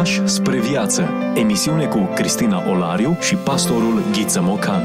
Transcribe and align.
Pași 0.00 0.26
spre 0.26 0.60
viață. 0.60 1.08
Emisiune 1.34 1.86
cu 1.86 1.98
Cristina 2.14 2.70
Olariu 2.70 3.16
și 3.20 3.34
pastorul 3.34 4.02
Ghiță 4.12 4.40
Mocan. 4.42 4.82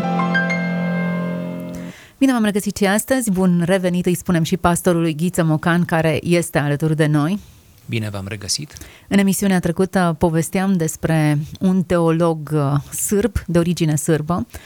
Bine 2.18 2.32
v-am 2.32 2.44
regăsit 2.44 2.78
și 2.78 2.86
astăzi. 2.86 3.32
Bun 3.32 3.64
revenit, 3.66 4.06
îi 4.06 4.16
spunem 4.16 4.44
și 4.44 4.58
pastorului 4.58 5.16
Ghiță 5.16 5.44
Mocan, 5.44 5.86
care 5.86 6.20
este 6.24 6.58
alături 6.58 6.96
de 6.96 7.06
noi. 7.06 7.40
Bine 7.86 8.10
v-am 8.10 8.26
regăsit! 8.28 8.74
În 9.08 9.18
emisiunea 9.18 9.60
trecută 9.60 10.16
povesteam 10.18 10.74
despre 10.74 11.38
un 11.60 11.84
teolog 11.84 12.50
uh, 12.54 12.94
sârb, 12.94 13.38
de 13.48 13.60
origine 13.60 13.96
sârbă, 13.96 14.46
uh, 14.48 14.60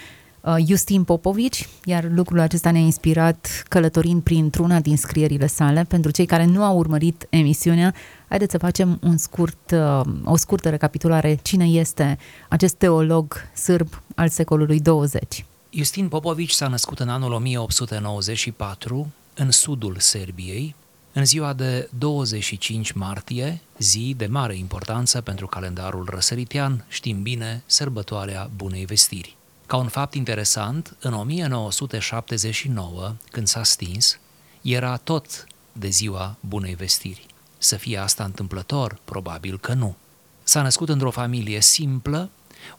Justin 0.68 1.04
Popovici, 1.04 1.68
iar 1.86 2.10
lucrul 2.14 2.40
acesta 2.40 2.72
ne-a 2.72 2.82
inspirat 2.82 3.64
călătorind 3.68 4.22
printr-una 4.24 4.80
din 4.80 4.98
scrierile 4.98 5.48
sale. 5.48 5.86
Pentru 5.88 6.12
cei 6.12 6.26
care 6.26 6.46
nu 6.46 6.64
au 6.64 6.78
urmărit 6.78 7.28
emisiunea, 7.30 7.94
haideți 8.28 8.52
să 8.52 8.58
facem 8.58 9.00
un 9.02 9.18
scurt, 9.18 9.72
uh, 9.72 10.02
o 10.24 10.36
scurtă 10.36 10.70
recapitulare. 10.70 11.40
Cine 11.42 11.66
este 11.66 12.18
acest 12.50 12.76
teolog 12.76 13.36
sârb 13.54 14.02
al 14.16 14.30
secolului 14.30 14.80
20? 14.80 15.46
Justin 15.70 16.08
Popovici 16.08 16.52
s-a 16.52 16.68
născut 16.68 17.00
în 17.00 17.10
anul 17.10 17.32
1894 17.32 19.08
în 19.36 19.52
sudul 19.52 19.96
Serbiei, 20.00 20.76
în 21.14 21.26
ziua 21.26 21.54
de 21.54 21.90
25 21.98 22.92
martie, 22.92 23.62
zi 23.78 24.14
de 24.18 24.26
mare 24.26 24.56
importanță 24.56 25.22
pentru 25.22 25.48
calendarul 25.48 26.08
răsăritean, 26.12 26.86
știm 26.88 27.22
bine, 27.22 27.64
sărbătoarea 27.66 28.50
Bunei 28.56 28.86
Vestiri. 28.86 29.38
Ca 29.70 29.78
un 29.78 29.88
fapt 29.88 30.14
interesant, 30.14 30.96
în 31.00 31.14
1979, 31.14 33.14
când 33.32 33.48
s-a 33.48 33.64
stins, 33.64 34.20
era 34.62 34.98
tot 34.98 35.48
de 35.72 35.90
ziua 35.90 36.36
Bunei 36.40 36.76
Vestiri. 36.76 37.26
Să 37.58 37.76
fie 37.76 37.98
asta 37.98 38.24
întâmplător? 38.24 39.00
Probabil 39.06 39.60
că 39.60 39.74
nu. 39.74 39.96
S-a 40.44 40.62
născut 40.62 40.90
într-o 40.90 41.12
familie 41.12 41.62
simplă, 41.62 42.30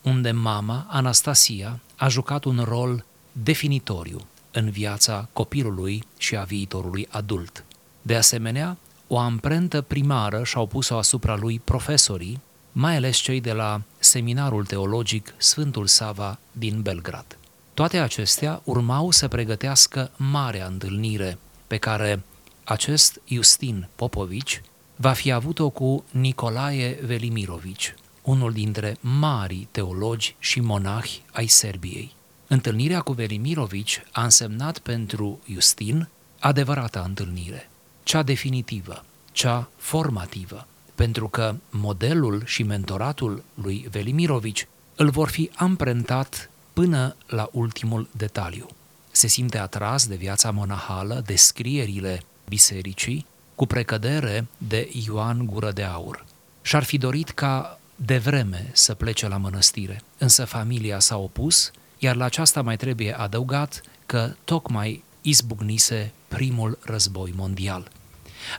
unde 0.02 0.30
mama, 0.30 0.86
Anastasia, 0.88 1.80
a 1.96 2.08
jucat 2.08 2.44
un 2.44 2.62
rol 2.64 3.04
definitoriu 3.32 4.26
în 4.50 4.70
viața 4.70 5.28
copilului 5.32 6.04
și 6.16 6.36
a 6.36 6.42
viitorului 6.42 7.08
adult. 7.10 7.64
De 8.02 8.16
asemenea, 8.16 8.76
o 9.06 9.18
amprentă 9.18 9.80
primară 9.80 10.44
și-au 10.44 10.66
pus-o 10.66 10.96
asupra 10.96 11.36
lui 11.36 11.60
profesorii, 11.64 12.40
mai 12.72 12.96
ales 12.96 13.16
cei 13.16 13.40
de 13.40 13.52
la 13.52 13.82
seminarul 13.98 14.66
teologic 14.66 15.34
Sfântul 15.36 15.86
Sava 15.86 16.38
din 16.52 16.82
Belgrad. 16.82 17.38
Toate 17.74 17.98
acestea 17.98 18.60
urmau 18.64 19.10
să 19.10 19.28
pregătească 19.28 20.10
marea 20.16 20.66
întâlnire 20.66 21.38
pe 21.66 21.76
care 21.76 22.22
acest 22.64 23.20
Justin 23.24 23.88
Popovici 23.96 24.62
va 24.96 25.12
fi 25.12 25.32
avut-o 25.32 25.68
cu 25.68 26.04
Nicolae 26.10 26.98
Velimirovici, 27.04 27.94
unul 28.22 28.52
dintre 28.52 28.96
marii 29.00 29.68
teologi 29.70 30.36
și 30.38 30.60
monahi 30.60 31.22
ai 31.32 31.46
Serbiei. 31.46 32.12
Întâlnirea 32.46 33.00
cu 33.00 33.12
Velimirovici 33.12 34.02
a 34.12 34.22
însemnat 34.22 34.78
pentru 34.78 35.40
Justin 35.52 36.08
adevărata 36.38 37.02
întâlnire 37.06 37.70
cea 38.02 38.22
definitivă, 38.22 39.04
cea 39.32 39.68
formativă, 39.76 40.66
pentru 41.00 41.28
că 41.28 41.54
modelul 41.70 42.42
și 42.44 42.62
mentoratul 42.62 43.42
lui 43.54 43.86
Velimirovici 43.90 44.68
îl 44.96 45.10
vor 45.10 45.28
fi 45.28 45.50
amprentat 45.54 46.50
până 46.72 47.16
la 47.26 47.48
ultimul 47.52 48.08
detaliu. 48.16 48.66
Se 49.10 49.26
simte 49.26 49.58
atras 49.58 50.06
de 50.06 50.14
viața 50.14 50.50
monahală, 50.50 51.22
de 51.26 51.36
scrierile 51.36 52.22
bisericii, 52.48 53.26
cu 53.54 53.66
precădere 53.66 54.46
de 54.58 54.90
Ioan 55.06 55.46
Gură 55.46 55.70
de 55.70 55.82
Aur. 55.82 56.24
Și-ar 56.62 56.82
fi 56.82 56.98
dorit 56.98 57.30
ca 57.30 57.78
de 57.96 58.18
vreme 58.18 58.70
să 58.72 58.94
plece 58.94 59.28
la 59.28 59.36
mănăstire, 59.36 60.02
însă 60.18 60.44
familia 60.44 60.98
s-a 60.98 61.18
opus, 61.18 61.70
iar 61.98 62.16
la 62.16 62.24
aceasta 62.24 62.62
mai 62.62 62.76
trebuie 62.76 63.18
adăugat 63.18 63.80
că 64.06 64.32
tocmai 64.44 65.02
izbucnise 65.20 66.12
primul 66.28 66.78
război 66.82 67.32
mondial. 67.36 67.90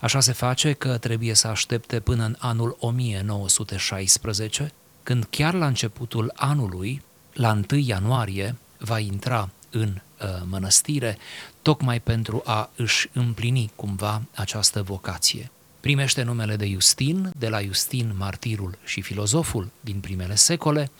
Așa 0.01 0.19
se 0.19 0.31
face 0.31 0.73
că 0.73 0.97
trebuie 0.97 1.33
să 1.33 1.47
aștepte 1.47 1.99
până 1.99 2.25
în 2.25 2.35
anul 2.39 2.77
1916, 2.79 4.71
când 5.03 5.25
chiar 5.29 5.53
la 5.53 5.67
începutul 5.67 6.31
anului, 6.35 7.01
la 7.33 7.59
1 7.71 7.79
ianuarie, 7.79 8.55
va 8.77 8.99
intra 8.99 9.49
în 9.69 9.89
uh, 10.21 10.27
mănăstire, 10.49 11.17
tocmai 11.61 11.99
pentru 11.99 12.41
a 12.45 12.69
își 12.75 13.09
împlini 13.13 13.71
cumva 13.75 14.21
această 14.35 14.81
vocație. 14.81 15.51
Primește 15.79 16.23
numele 16.23 16.55
de 16.55 16.67
Justin, 16.67 17.31
de 17.37 17.49
la 17.49 17.61
Justin, 17.61 18.13
martirul 18.17 18.77
și 18.83 19.01
filozoful 19.01 19.69
din 19.81 19.99
primele 19.99 20.35
secole 20.35 20.91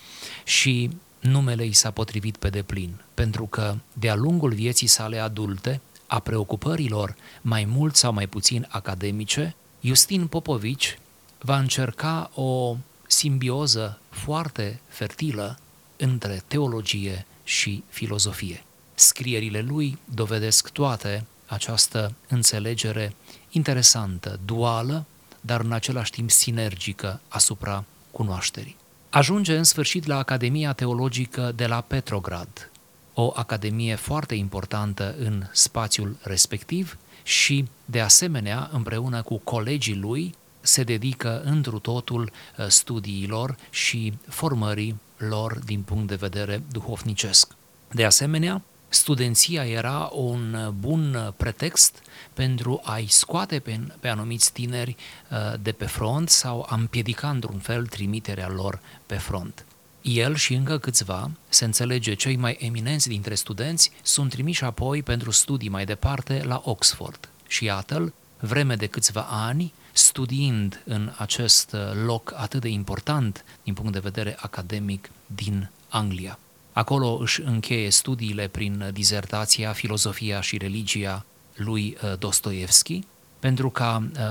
și 0.43 0.89
numele 1.19 1.65
i 1.65 1.71
s-a 1.71 1.91
potrivit 1.91 2.37
pe 2.37 2.49
deplin, 2.49 2.93
pentru 3.13 3.45
că 3.45 3.75
de-a 3.93 4.15
lungul 4.15 4.53
vieții 4.53 4.87
sale 4.87 5.17
adulte, 5.17 5.81
a 6.11 6.19
preocupărilor 6.19 7.15
mai 7.41 7.65
mult 7.65 7.95
sau 7.95 8.13
mai 8.13 8.27
puțin 8.27 8.67
academice, 8.69 9.55
Justin 9.81 10.27
Popovici 10.27 10.99
va 11.39 11.57
încerca 11.57 12.31
o 12.33 12.75
simbioză 13.07 13.99
foarte 14.09 14.79
fertilă 14.87 15.59
între 15.97 16.43
teologie 16.47 17.25
și 17.43 17.83
filozofie. 17.89 18.63
Scrierile 18.93 19.61
lui 19.61 19.97
dovedesc 20.13 20.69
toate 20.69 21.25
această 21.45 22.13
înțelegere 22.27 23.15
interesantă, 23.49 24.39
duală, 24.45 25.05
dar 25.41 25.61
în 25.61 25.71
același 25.71 26.11
timp 26.11 26.31
sinergică 26.31 27.21
asupra 27.27 27.83
cunoașterii. 28.11 28.75
Ajunge 29.09 29.57
în 29.57 29.63
sfârșit 29.63 30.05
la 30.05 30.17
Academia 30.17 30.73
Teologică 30.73 31.51
de 31.55 31.67
la 31.67 31.81
Petrograd, 31.81 32.71
o 33.13 33.31
academie 33.35 33.95
foarte 33.95 34.35
importantă 34.35 35.15
în 35.19 35.43
spațiul 35.51 36.17
respectiv 36.21 36.97
și, 37.23 37.65
de 37.85 37.99
asemenea, 37.99 38.69
împreună 38.71 39.21
cu 39.21 39.37
colegii 39.37 39.95
lui, 39.95 40.35
se 40.61 40.83
dedică 40.83 41.41
întru 41.45 41.79
totul 41.79 42.31
uh, 42.57 42.67
studiilor 42.67 43.55
și 43.69 44.13
formării 44.27 44.99
lor 45.17 45.59
din 45.65 45.81
punct 45.81 46.07
de 46.07 46.15
vedere 46.15 46.63
duhovnicesc. 46.71 47.55
De 47.91 48.05
asemenea, 48.05 48.61
studenția 48.89 49.67
era 49.67 50.09
un 50.13 50.73
bun 50.79 51.33
pretext 51.37 52.01
pentru 52.33 52.81
a-i 52.83 53.07
scoate 53.07 53.59
pe, 53.59 53.79
pe 53.99 54.07
anumiți 54.07 54.53
tineri 54.53 54.95
uh, 55.31 55.59
de 55.61 55.71
pe 55.71 55.85
front 55.85 56.29
sau 56.29 56.65
a 56.69 56.75
împiedica 56.75 57.29
într-un 57.29 57.59
fel 57.59 57.85
trimiterea 57.85 58.49
lor 58.49 58.79
pe 59.05 59.15
front. 59.15 59.65
El 60.01 60.35
și 60.35 60.53
încă 60.53 60.77
câțiva, 60.77 61.31
se 61.49 61.65
înțelege 61.65 62.13
cei 62.13 62.35
mai 62.35 62.57
eminenți 62.59 63.07
dintre 63.07 63.35
studenți, 63.35 63.91
sunt 64.01 64.31
trimiși 64.31 64.63
apoi 64.63 65.03
pentru 65.03 65.31
studii 65.31 65.69
mai 65.69 65.85
departe 65.85 66.43
la 66.45 66.61
Oxford. 66.65 67.29
Și 67.47 67.63
iată 67.63 68.13
vreme 68.39 68.75
de 68.75 68.87
câțiva 68.87 69.21
ani, 69.29 69.73
studiind 69.93 70.81
în 70.85 71.11
acest 71.17 71.75
loc 72.05 72.33
atât 72.35 72.61
de 72.61 72.69
important 72.69 73.45
din 73.63 73.73
punct 73.73 73.91
de 73.91 73.99
vedere 73.99 74.37
academic 74.39 75.09
din 75.25 75.69
Anglia. 75.89 76.39
Acolo 76.73 77.17
își 77.17 77.41
încheie 77.41 77.89
studiile 77.89 78.47
prin 78.47 78.89
dizertația 78.93 79.73
Filozofia 79.73 80.41
și 80.41 80.57
religia 80.57 81.25
lui 81.55 81.97
uh, 82.03 82.17
Dostoevski, 82.19 83.03
pentru 83.41 83.69
ca 83.69 84.03
uh, 84.03 84.19
uh, 84.19 84.25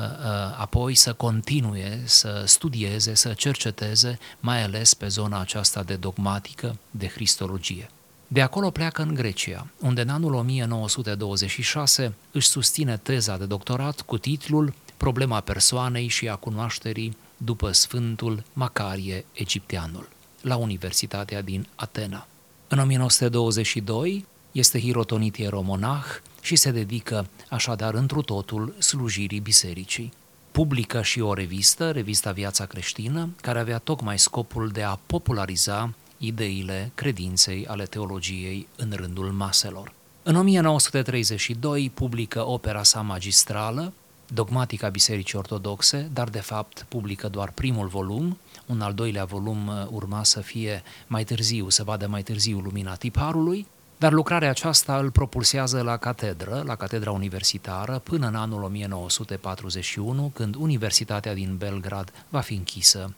apoi 0.59 0.95
să 0.95 1.13
continue, 1.13 2.03
să 2.05 2.43
studieze, 2.47 3.15
să 3.15 3.33
cerceteze, 3.33 4.19
mai 4.41 4.63
ales 4.63 4.95
pe 4.95 5.09
zona 5.09 5.41
aceasta 5.41 5.83
de 5.83 5.95
dogmatică, 5.95 6.77
de 6.91 7.07
cristologie. 7.07 7.91
De 8.29 8.43
acolo 8.43 8.71
pleacă 8.71 9.03
în 9.03 9.15
Grecia, 9.15 9.67
unde 9.81 10.01
în 10.01 10.09
anul 10.09 10.35
1926 10.35 12.15
își 12.31 12.49
susține 12.49 12.97
teza 12.97 13.37
de 13.37 13.45
doctorat 13.45 14.01
cu 14.01 14.19
titlul 14.19 14.75
Problema 14.97 15.41
persoanei 15.41 16.09
și 16.09 16.29
a 16.29 16.35
cunoașterii 16.35 17.17
după 17.37 17.73
Sfântul 17.73 18.43
Macarie 18.53 19.25
Egipteanul, 19.33 20.09
la 20.41 20.57
Universitatea 20.57 21.43
din 21.43 21.67
Atena. 21.75 22.27
În 22.69 22.79
1922 22.79 24.27
este 24.53 24.81
hirotonit 24.81 25.37
ieromonah 25.37 26.05
și 26.41 26.57
se 26.57 26.71
dedică 26.71 27.27
așadar 27.49 27.95
întru 27.95 28.23
totul 28.23 28.75
slujirii 28.79 29.41
bisericii. 29.41 30.13
Publică 30.53 31.03
și 31.03 31.21
o 31.21 31.35
revistă, 31.35 31.91
revista 31.91 32.33
Viața 32.33 32.67
Creștină, 32.67 33.29
care 33.43 33.59
avea 33.59 33.79
tocmai 33.79 34.19
scopul 34.19 34.69
de 34.69 34.83
a 34.83 34.99
populariza 35.07 35.95
ideile 36.19 36.91
credinței 36.95 37.67
ale 37.67 37.85
teologiei 37.85 38.69
în 38.77 38.93
rândul 38.95 39.27
maselor. 39.27 39.93
În 40.23 40.37
1932 40.37 41.91
publică 41.95 42.47
opera 42.47 42.83
sa 42.83 43.01
magistrală, 43.01 43.93
Dogmatica 44.33 44.89
Bisericii 44.89 45.39
Ortodoxe, 45.39 46.11
dar 46.13 46.29
de 46.29 46.41
fapt 46.41 46.87
publică 46.89 47.29
doar 47.29 47.51
primul 47.51 47.87
volum, 47.87 48.39
un 48.67 48.81
al 48.81 48.95
doilea 48.95 49.25
volum 49.25 49.67
uh, 49.67 49.87
urma 49.91 50.25
să 50.25 50.41
fie 50.41 50.83
mai 51.07 51.25
târziu, 51.25 51.69
să 51.69 51.85
vadă 51.85 52.07
mai 52.07 52.23
târziu 52.23 52.59
lumina 52.59 52.95
tiparului, 52.95 53.67
dar 54.01 54.13
lucrarea 54.13 54.51
aceasta 54.51 54.99
îl 54.99 55.11
propulsează 55.11 55.83
la 55.83 55.97
catedră, 55.97 56.63
la 56.67 56.75
catedra 56.75 57.11
universitară, 57.11 57.99
până 57.99 58.27
în 58.27 58.35
anul 58.35 58.63
1941, 58.63 60.31
când 60.35 60.55
Universitatea 60.55 61.35
din 61.35 61.57
Belgrad 61.57 62.13
va 62.29 62.41
fi 62.41 62.55
închisă 62.55 63.15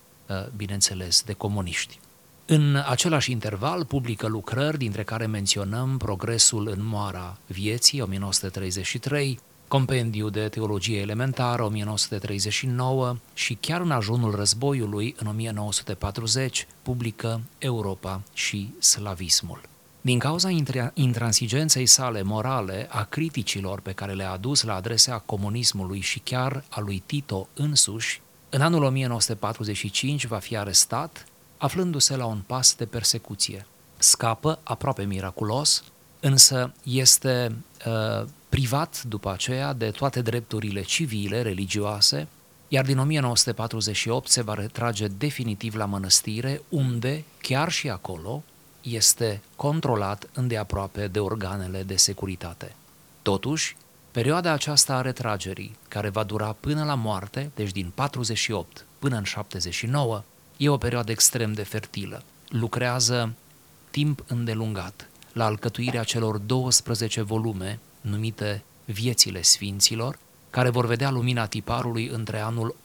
bineînțeles, 0.56 1.22
de 1.22 1.32
comuniști. 1.32 1.98
În 2.46 2.82
același 2.88 3.30
interval 3.30 3.84
publică 3.84 4.26
lucrări, 4.26 4.78
dintre 4.78 5.02
care 5.02 5.26
menționăm 5.26 5.96
Progresul 5.96 6.68
în 6.68 6.84
moara 6.86 7.36
vieții, 7.46 8.00
1933, 8.00 9.40
Compendiu 9.68 10.28
de 10.28 10.48
Teologie 10.48 11.00
Elementară, 11.00 11.64
1939 11.64 13.16
și 13.34 13.54
chiar 13.60 13.80
în 13.80 13.90
ajunul 13.90 14.34
războiului, 14.34 15.14
în 15.18 15.26
1940, 15.26 16.66
publică 16.82 17.40
Europa 17.58 18.22
și 18.32 18.74
Slavismul. 18.78 19.70
Din 20.04 20.18
cauza 20.18 20.48
intransigenței 20.94 21.86
sale 21.86 22.22
morale, 22.22 22.86
a 22.90 23.04
criticilor 23.04 23.80
pe 23.80 23.92
care 23.92 24.12
le-a 24.12 24.30
adus 24.30 24.62
la 24.62 24.74
adresa 24.74 25.22
comunismului 25.26 26.00
și 26.00 26.18
chiar 26.18 26.64
a 26.68 26.80
lui 26.80 27.02
Tito 27.06 27.48
însuși, 27.54 28.20
în 28.50 28.60
anul 28.60 28.82
1945 28.82 30.26
va 30.26 30.38
fi 30.38 30.56
arestat, 30.56 31.24
aflându-se 31.56 32.16
la 32.16 32.24
un 32.24 32.42
pas 32.46 32.74
de 32.74 32.84
persecuție. 32.84 33.66
Scapă 33.98 34.58
aproape 34.62 35.04
miraculos, 35.04 35.84
însă 36.20 36.72
este 36.82 37.56
uh, 37.86 38.26
privat 38.48 39.02
după 39.02 39.30
aceea 39.30 39.72
de 39.72 39.90
toate 39.90 40.22
drepturile 40.22 40.82
civile, 40.82 41.42
religioase, 41.42 42.28
iar 42.68 42.84
din 42.84 42.98
1948 42.98 44.28
se 44.28 44.42
va 44.42 44.54
retrage 44.54 45.06
definitiv 45.06 45.74
la 45.74 45.84
mănăstire, 45.84 46.62
unde, 46.68 47.24
chiar 47.40 47.70
și 47.70 47.90
acolo, 47.90 48.42
este 48.82 49.40
controlat 49.56 50.28
îndeaproape 50.34 51.06
de 51.06 51.18
organele 51.18 51.82
de 51.82 51.96
securitate. 51.96 52.74
Totuși, 53.22 53.76
perioada 54.10 54.52
aceasta 54.52 54.94
a 54.94 55.00
retragerii, 55.00 55.76
care 55.88 56.08
va 56.08 56.22
dura 56.22 56.56
până 56.60 56.84
la 56.84 56.94
moarte, 56.94 57.50
deci 57.54 57.72
din 57.72 57.92
48 57.94 58.84
până 58.98 59.16
în 59.16 59.24
79, 59.24 60.22
e 60.56 60.68
o 60.68 60.76
perioadă 60.76 61.10
extrem 61.10 61.52
de 61.52 61.62
fertilă. 61.62 62.22
Lucrează 62.48 63.32
timp 63.90 64.24
îndelungat 64.26 65.08
la 65.32 65.44
alcătuirea 65.44 66.02
celor 66.02 66.38
12 66.38 67.22
volume 67.22 67.78
numite 68.00 68.62
Viețile 68.84 69.42
Sfinților, 69.42 70.18
care 70.50 70.70
vor 70.70 70.86
vedea 70.86 71.10
lumina 71.10 71.46
tiparului 71.46 72.06
între 72.06 72.40
anul 72.40 72.76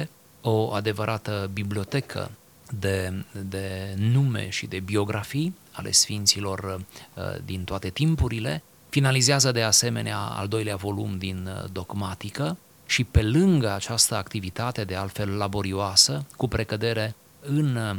1972-1977, 0.00 0.06
o 0.40 0.72
adevărată 0.72 1.50
bibliotecă 1.52 2.30
de, 2.70 3.24
de 3.48 3.94
nume 3.96 4.48
și 4.48 4.66
de 4.66 4.80
biografii 4.80 5.54
ale 5.72 5.90
sfinților 5.90 6.80
uh, 7.14 7.22
din 7.44 7.64
toate 7.64 7.88
timpurile, 7.88 8.62
finalizează 8.88 9.52
de 9.52 9.62
asemenea 9.62 10.18
al 10.18 10.48
doilea 10.48 10.76
volum 10.76 11.18
din 11.18 11.46
uh, 11.46 11.70
dogmatică 11.72 12.56
și 12.86 13.04
pe 13.04 13.22
lângă 13.22 13.72
această 13.72 14.16
activitate 14.16 14.84
de 14.84 14.94
altfel 14.94 15.36
laborioasă, 15.36 16.26
cu 16.36 16.48
precădere 16.48 17.14
în 17.40 17.76
uh, 17.76 17.98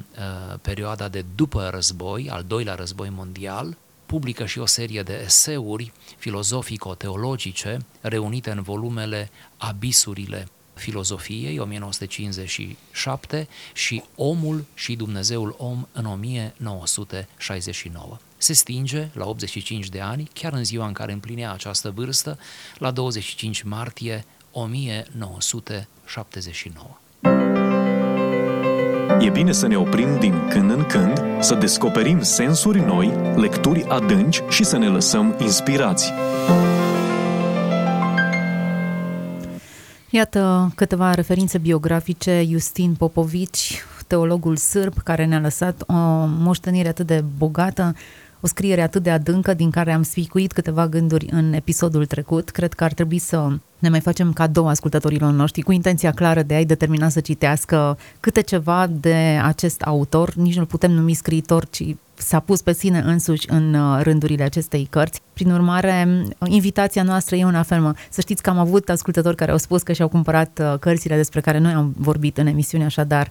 perioada 0.62 1.08
de 1.08 1.26
după 1.36 1.70
război, 1.74 2.30
al 2.30 2.44
doilea 2.48 2.76
război 2.76 3.10
mondial, 3.10 3.78
publică 4.06 4.46
și 4.46 4.60
o 4.60 4.66
serie 4.66 5.04
de 5.04 5.22
eseuri 5.26 5.92
filozofico-teologice 6.18 7.78
reunite 8.02 8.52
în 8.52 8.62
volumele 8.62 9.30
Abisurile 9.58 10.48
filozofiei 10.80 11.60
1957 11.60 13.48
și 13.74 14.04
Omul 14.16 14.66
și 14.74 14.96
Dumnezeul 14.96 15.56
om 15.58 15.88
în 15.92 16.06
1969. 16.06 18.18
Se 18.38 18.54
stinge 18.54 19.10
la 19.14 19.28
85 19.28 19.90
de 19.90 20.00
ani, 20.00 20.30
chiar 20.34 20.54
în 20.54 20.64
ziua 20.64 20.88
în 20.88 20.94
care 20.94 21.12
împlinea 21.12 21.52
această 21.52 21.92
vârstă, 21.96 22.40
la 22.78 22.92
25 22.92 23.62
martie 23.62 24.26
1979. 24.52 26.98
E 29.20 29.30
bine 29.30 29.52
să 29.52 29.68
ne 29.68 29.78
oprim 29.78 30.20
din 30.20 30.48
când 30.50 30.72
în 30.72 30.86
când, 30.86 31.22
să 31.40 31.56
descoperim 31.56 32.22
sensuri 32.22 32.80
noi, 32.80 33.14
lecturi 33.36 33.84
adânci 33.84 34.42
și 34.50 34.64
să 34.64 34.78
ne 34.78 34.88
lăsăm 34.88 35.36
inspirați. 35.40 36.12
Iată 40.12 40.72
câteva 40.76 41.14
referințe 41.14 41.58
biografice. 41.58 42.44
Justin 42.50 42.94
Popovici, 42.94 43.84
teologul 44.08 44.56
sârb, 44.56 44.94
care 45.04 45.26
ne-a 45.26 45.40
lăsat 45.40 45.84
o 45.88 45.94
moștenire 46.26 46.88
atât 46.88 47.08
de 47.08 47.24
bogată, 47.38 47.96
o 48.42 48.48
scriere 48.48 48.82
atât 48.82 49.04
de 49.04 49.10
adâncă, 49.10 49.54
din 49.54 49.70
care 49.70 49.92
am 49.92 50.04
spicuit 50.04 50.52
câteva 50.52 50.88
gânduri 50.88 51.28
în 51.32 51.54
episodul 51.54 52.06
trecut. 52.06 52.50
Cred 52.50 52.74
că 52.74 52.84
ar 52.84 52.94
trebui 52.94 53.18
să 53.18 53.48
ne 53.80 53.90
mai 53.90 54.00
facem 54.00 54.34
cadou 54.34 54.68
ascultătorilor 54.68 55.32
noștri 55.32 55.62
cu 55.62 55.72
intenția 55.72 56.12
clară 56.12 56.42
de 56.42 56.54
a-i 56.54 56.66
determina 56.66 57.10
să 57.10 57.20
citească 57.20 57.98
câte 58.20 58.42
ceva 58.42 58.88
de 58.88 59.40
acest 59.44 59.82
autor. 59.82 60.34
Nici 60.34 60.56
nu-l 60.56 60.66
putem 60.66 60.92
numi 60.92 61.14
scriitor, 61.14 61.66
ci 61.70 61.84
s-a 62.14 62.40
pus 62.40 62.62
pe 62.62 62.74
sine 62.74 63.00
însuși 63.00 63.50
în 63.50 63.74
uh, 63.74 64.02
rândurile 64.04 64.44
acestei 64.44 64.88
cărți. 64.90 65.22
Prin 65.34 65.52
urmare, 65.52 66.26
invitația 66.46 67.04
noastră 67.04 67.36
e 67.36 67.46
una 67.46 67.64
fermă. 67.64 67.94
Să 68.10 68.22
știți 68.22 68.42
că 68.42 68.50
am 68.50 68.58
avut 68.58 68.90
ascultători 68.90 69.36
care 69.36 69.52
au 69.52 69.58
spus 69.58 69.82
că 69.82 69.94
și-au 69.94 70.08
cumpărat 70.08 70.60
uh, 70.62 70.80
cărțile 70.80 71.16
despre 71.16 71.42
care 71.42 71.58
noi 71.58 71.72
am 71.72 71.94
vorbit 71.98 72.38
în 72.38 72.48
emisiune, 72.48 72.86
așadar, 72.86 73.30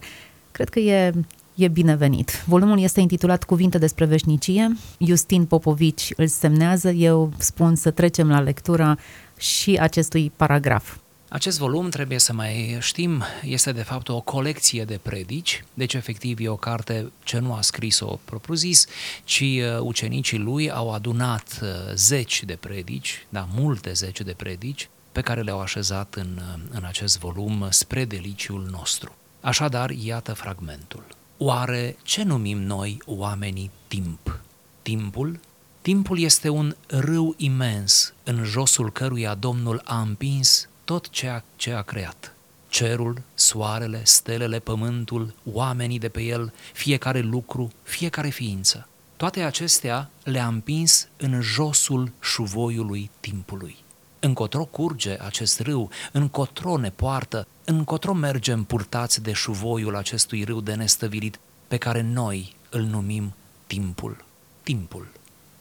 cred 0.51 0.69
că 0.69 0.79
e 0.79 1.13
e 1.59 1.67
binevenit. 1.67 2.43
Volumul 2.45 2.79
este 2.79 2.99
intitulat 2.99 3.43
Cuvinte 3.43 3.77
despre 3.77 4.05
veșnicie. 4.05 4.77
Justin 4.99 5.45
Popovici 5.45 6.13
îl 6.15 6.27
semnează. 6.27 6.89
Eu 6.89 7.33
spun 7.37 7.75
să 7.75 7.91
trecem 7.91 8.29
la 8.29 8.39
lectura 8.39 8.97
și 9.37 9.77
acestui 9.79 10.31
paragraf. 10.35 10.97
Acest 11.29 11.57
volum, 11.57 11.89
trebuie 11.89 12.19
să 12.19 12.33
mai 12.33 12.77
știm, 12.79 13.23
este 13.43 13.71
de 13.71 13.81
fapt 13.81 14.09
o 14.09 14.21
colecție 14.21 14.83
de 14.83 14.99
predici, 15.01 15.63
deci 15.73 15.93
efectiv 15.93 16.39
e 16.39 16.49
o 16.49 16.55
carte 16.55 17.11
ce 17.23 17.39
nu 17.39 17.53
a 17.53 17.61
scris-o 17.61 18.19
propriu-zis, 18.25 18.85
ci 19.23 19.39
uh, 19.41 19.79
ucenicii 19.79 20.37
lui 20.37 20.71
au 20.71 20.93
adunat 20.93 21.59
uh, 21.61 21.69
zeci 21.93 22.43
de 22.45 22.57
predici, 22.59 23.25
da, 23.29 23.47
multe 23.55 23.93
zeci 23.93 24.21
de 24.21 24.33
predici, 24.37 24.89
pe 25.11 25.21
care 25.21 25.41
le-au 25.41 25.59
așezat 25.59 26.13
în, 26.15 26.37
uh, 26.37 26.61
în 26.69 26.83
acest 26.83 27.19
volum 27.19 27.67
spre 27.69 28.05
deliciul 28.05 28.67
nostru. 28.71 29.15
Așadar, 29.41 29.89
iată 29.89 30.33
fragmentul. 30.33 31.03
Oare 31.41 31.97
ce 32.03 32.23
numim 32.23 32.61
noi 32.61 33.01
oamenii 33.05 33.71
timp? 33.87 34.39
Timpul? 34.81 35.39
Timpul 35.81 36.19
este 36.19 36.49
un 36.49 36.75
râu 36.87 37.33
imens 37.37 38.13
în 38.23 38.43
josul 38.43 38.91
căruia 38.91 39.35
Domnul 39.35 39.81
a 39.85 40.01
împins 40.01 40.69
tot 40.83 41.09
ceea 41.09 41.43
ce 41.55 41.71
a 41.71 41.81
creat. 41.81 42.35
Cerul, 42.69 43.21
soarele, 43.33 44.01
stelele, 44.03 44.59
pământul, 44.59 45.33
oamenii 45.53 45.99
de 45.99 46.09
pe 46.09 46.21
el, 46.21 46.53
fiecare 46.73 47.19
lucru, 47.19 47.71
fiecare 47.83 48.29
ființă. 48.29 48.87
Toate 49.15 49.41
acestea 49.41 50.09
le-a 50.23 50.47
împins 50.47 51.07
în 51.17 51.41
josul 51.41 52.11
șuvoiului 52.21 53.09
timpului. 53.19 53.77
Încotro 54.19 54.65
curge 54.65 55.17
acest 55.21 55.59
râu, 55.59 55.89
încotro 56.11 56.77
ne 56.77 56.89
poartă, 56.89 57.47
încotro 57.69 58.13
mergem 58.13 58.63
purtați 58.63 59.21
de 59.21 59.33
șuvoiul 59.33 59.95
acestui 59.95 60.43
râu 60.43 60.61
de 60.61 60.73
nestăvilit, 60.73 61.39
pe 61.67 61.77
care 61.77 62.01
noi 62.01 62.55
îl 62.69 62.81
numim 62.81 63.33
timpul. 63.67 64.25
Timpul. 64.63 65.07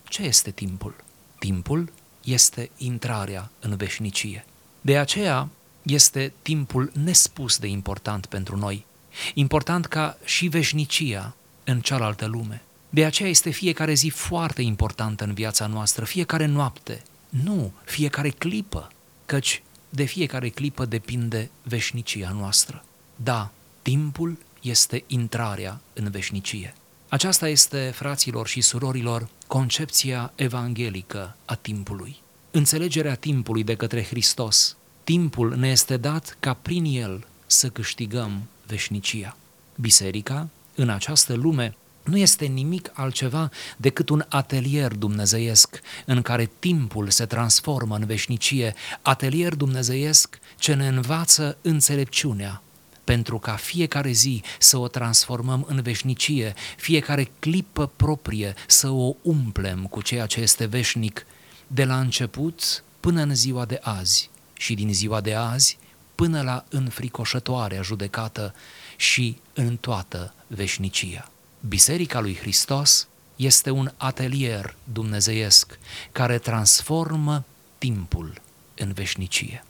Ce 0.04 0.22
este 0.22 0.50
timpul? 0.50 0.94
Timpul 1.38 1.92
este 2.24 2.70
intrarea 2.76 3.50
în 3.60 3.76
veșnicie. 3.76 4.44
De 4.80 4.98
aceea 4.98 5.48
este 5.82 6.32
timpul 6.42 6.92
nespus 7.04 7.58
de 7.58 7.66
important 7.66 8.26
pentru 8.26 8.56
noi, 8.56 8.86
important 9.34 9.86
ca 9.86 10.16
și 10.24 10.46
veșnicia 10.46 11.34
în 11.64 11.80
cealaltă 11.80 12.26
lume. 12.26 12.62
De 12.90 13.04
aceea 13.04 13.28
este 13.28 13.50
fiecare 13.50 13.92
zi 13.94 14.08
foarte 14.08 14.62
importantă 14.62 15.24
în 15.24 15.34
viața 15.34 15.66
noastră, 15.66 16.04
fiecare 16.04 16.46
noapte, 16.46 17.02
nu, 17.28 17.72
fiecare 17.84 18.28
clipă, 18.28 18.88
căci 19.26 19.62
de 19.88 20.04
fiecare 20.04 20.48
clipă 20.48 20.84
depinde 20.84 21.50
veșnicia 21.62 22.32
noastră. 22.32 22.84
Da, 23.16 23.50
timpul 23.82 24.38
este 24.60 25.04
intrarea 25.06 25.80
în 25.92 26.10
veșnicie. 26.10 26.74
Aceasta 27.08 27.48
este, 27.48 27.90
fraților 27.94 28.46
și 28.46 28.60
surorilor, 28.60 29.28
concepția 29.46 30.32
evanghelică 30.34 31.36
a 31.44 31.54
timpului. 31.54 32.16
Înțelegerea 32.50 33.14
timpului 33.14 33.64
de 33.64 33.74
către 33.74 34.04
Hristos. 34.04 34.76
Timpul 35.04 35.56
ne 35.56 35.68
este 35.68 35.96
dat 35.96 36.36
ca 36.40 36.54
prin 36.54 36.84
el 36.84 37.26
să 37.46 37.68
câștigăm 37.68 38.48
veșnicia. 38.66 39.36
Biserica, 39.74 40.48
în 40.74 40.88
această 40.88 41.34
lume, 41.34 41.76
nu 42.08 42.16
este 42.16 42.44
nimic 42.44 42.90
altceva 42.92 43.50
decât 43.76 44.08
un 44.08 44.24
atelier 44.28 44.92
dumnezeiesc 44.92 45.80
în 46.06 46.22
care 46.22 46.50
timpul 46.58 47.10
se 47.10 47.26
transformă 47.26 47.96
în 47.96 48.06
veșnicie, 48.06 48.74
atelier 49.02 49.54
dumnezeiesc 49.54 50.38
ce 50.56 50.74
ne 50.74 50.88
învață 50.88 51.58
înțelepciunea, 51.62 52.62
pentru 53.04 53.38
ca 53.38 53.52
fiecare 53.52 54.10
zi 54.10 54.42
să 54.58 54.76
o 54.76 54.88
transformăm 54.88 55.66
în 55.68 55.82
veșnicie, 55.82 56.54
fiecare 56.76 57.30
clipă 57.38 57.90
proprie 57.96 58.54
să 58.66 58.88
o 58.88 59.14
umplem 59.22 59.86
cu 59.86 60.02
ceea 60.02 60.26
ce 60.26 60.40
este 60.40 60.64
veșnic, 60.64 61.26
de 61.66 61.84
la 61.84 62.00
început 62.00 62.84
până 63.00 63.22
în 63.22 63.34
ziua 63.34 63.64
de 63.64 63.78
azi. 63.82 64.30
Și 64.52 64.74
din 64.74 64.94
ziua 64.94 65.20
de 65.20 65.34
azi 65.34 65.78
până 66.14 66.42
la 66.42 66.64
înfricoșătoarea 66.68 67.82
judecată 67.82 68.54
și 68.96 69.36
în 69.52 69.76
toată 69.76 70.34
veșnicia. 70.46 71.30
Biserica 71.60 72.20
lui 72.20 72.36
Hristos 72.40 73.08
este 73.36 73.70
un 73.70 73.90
atelier 73.96 74.76
dumnezeiesc 74.92 75.78
care 76.12 76.38
transformă 76.38 77.44
timpul 77.78 78.32
în 78.76 78.92
veșnicie. 78.92 79.64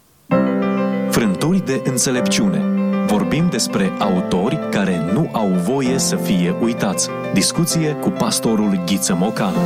Frânturi 1.10 1.64
de 1.64 1.82
înțelepciune. 1.84 2.58
Vorbim 3.06 3.48
despre 3.50 3.92
autori 3.98 4.68
care 4.70 5.12
nu 5.12 5.30
au 5.32 5.48
voie 5.48 5.98
să 5.98 6.16
fie 6.16 6.50
uitați. 6.50 7.08
Discuție 7.32 7.92
cu 7.92 8.08
pastorul 8.08 8.82
Ghiță 8.86 9.14
Mocanu. 9.14 9.60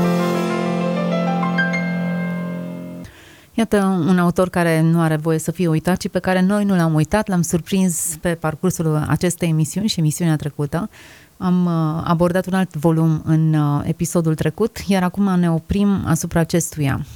Iată 3.54 4.04
un 4.08 4.18
autor 4.18 4.48
care 4.48 4.80
nu 4.80 5.00
are 5.00 5.16
voie 5.16 5.38
să 5.38 5.50
fie 5.50 5.68
uitat, 5.68 5.96
ci 5.96 6.08
pe 6.08 6.18
care 6.18 6.40
noi 6.40 6.64
nu 6.64 6.76
l-am 6.76 6.94
uitat, 6.94 7.28
l-am 7.28 7.42
surprins 7.42 8.16
pe 8.20 8.34
parcursul 8.34 8.96
acestei 9.08 9.48
emisiuni 9.48 9.88
și 9.88 9.98
emisiunea 9.98 10.36
trecută. 10.36 10.90
Am 11.42 11.66
uh, 11.66 12.02
abordat 12.04 12.46
un 12.46 12.54
alt 12.54 12.74
volum 12.74 13.22
în 13.24 13.54
uh, 13.54 13.82
episodul 13.84 14.34
trecut, 14.34 14.78
iar 14.86 15.02
acum 15.02 15.38
ne 15.38 15.50
oprim 15.50 16.02
asupra 16.06 16.40
acestuia. 16.40 17.06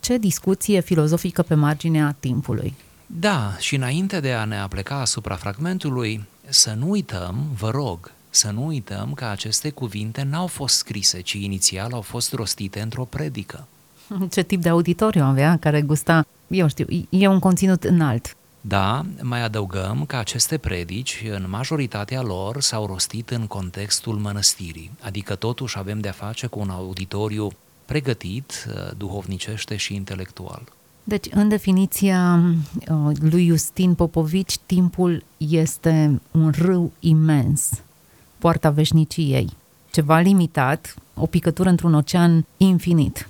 Ce 0.00 0.18
discuție 0.18 0.80
filozofică 0.80 1.42
pe 1.42 1.54
marginea 1.54 2.16
timpului. 2.20 2.74
Da, 3.06 3.56
și 3.58 3.74
înainte 3.74 4.20
de 4.20 4.32
a 4.32 4.44
ne 4.44 4.58
apleca 4.58 5.00
asupra 5.00 5.34
fragmentului, 5.34 6.24
să 6.48 6.74
nu 6.78 6.90
uităm, 6.90 7.34
vă 7.58 7.70
rog, 7.70 8.10
să 8.30 8.50
nu 8.50 8.66
uităm 8.66 9.12
că 9.14 9.24
aceste 9.24 9.70
cuvinte 9.70 10.26
n-au 10.30 10.46
fost 10.46 10.76
scrise, 10.76 11.20
ci 11.20 11.32
inițial 11.32 11.92
au 11.92 12.00
fost 12.00 12.32
rostite 12.32 12.80
într-o 12.80 13.04
predică. 13.04 13.66
Ce 14.30 14.42
tip 14.42 14.62
de 14.62 14.68
auditoriu 14.68 15.22
avea 15.22 15.58
care 15.60 15.82
gusta, 15.82 16.26
eu 16.46 16.68
știu, 16.68 16.86
e 17.08 17.28
un 17.28 17.38
conținut 17.38 17.84
înalt. 17.84 18.35
Da, 18.68 19.06
mai 19.22 19.42
adăugăm 19.42 20.04
că 20.06 20.16
aceste 20.16 20.58
predici, 20.58 21.24
în 21.30 21.46
majoritatea 21.48 22.22
lor, 22.22 22.60
s-au 22.60 22.86
rostit 22.86 23.30
în 23.30 23.46
contextul 23.46 24.14
mănăstirii, 24.14 24.90
adică 25.00 25.34
totuși 25.34 25.78
avem 25.78 26.00
de-a 26.00 26.12
face 26.12 26.46
cu 26.46 26.58
un 26.58 26.70
auditoriu 26.70 27.48
pregătit 27.84 28.66
uh, 28.68 28.90
duhovnicește 28.96 29.76
și 29.76 29.94
intelectual. 29.94 30.62
Deci, 31.04 31.26
în 31.30 31.48
definiția 31.48 32.42
uh, 32.88 33.16
lui 33.20 33.46
Justin 33.46 33.94
Popovici, 33.94 34.58
timpul 34.58 35.24
este 35.36 36.20
un 36.30 36.50
râu 36.58 36.92
imens, 37.00 37.70
poarta 38.38 38.70
veșniciei, 38.70 39.48
ceva 39.90 40.18
limitat, 40.18 40.94
o 41.14 41.26
picătură 41.26 41.68
într-un 41.68 41.94
ocean 41.94 42.46
infinit. 42.56 43.28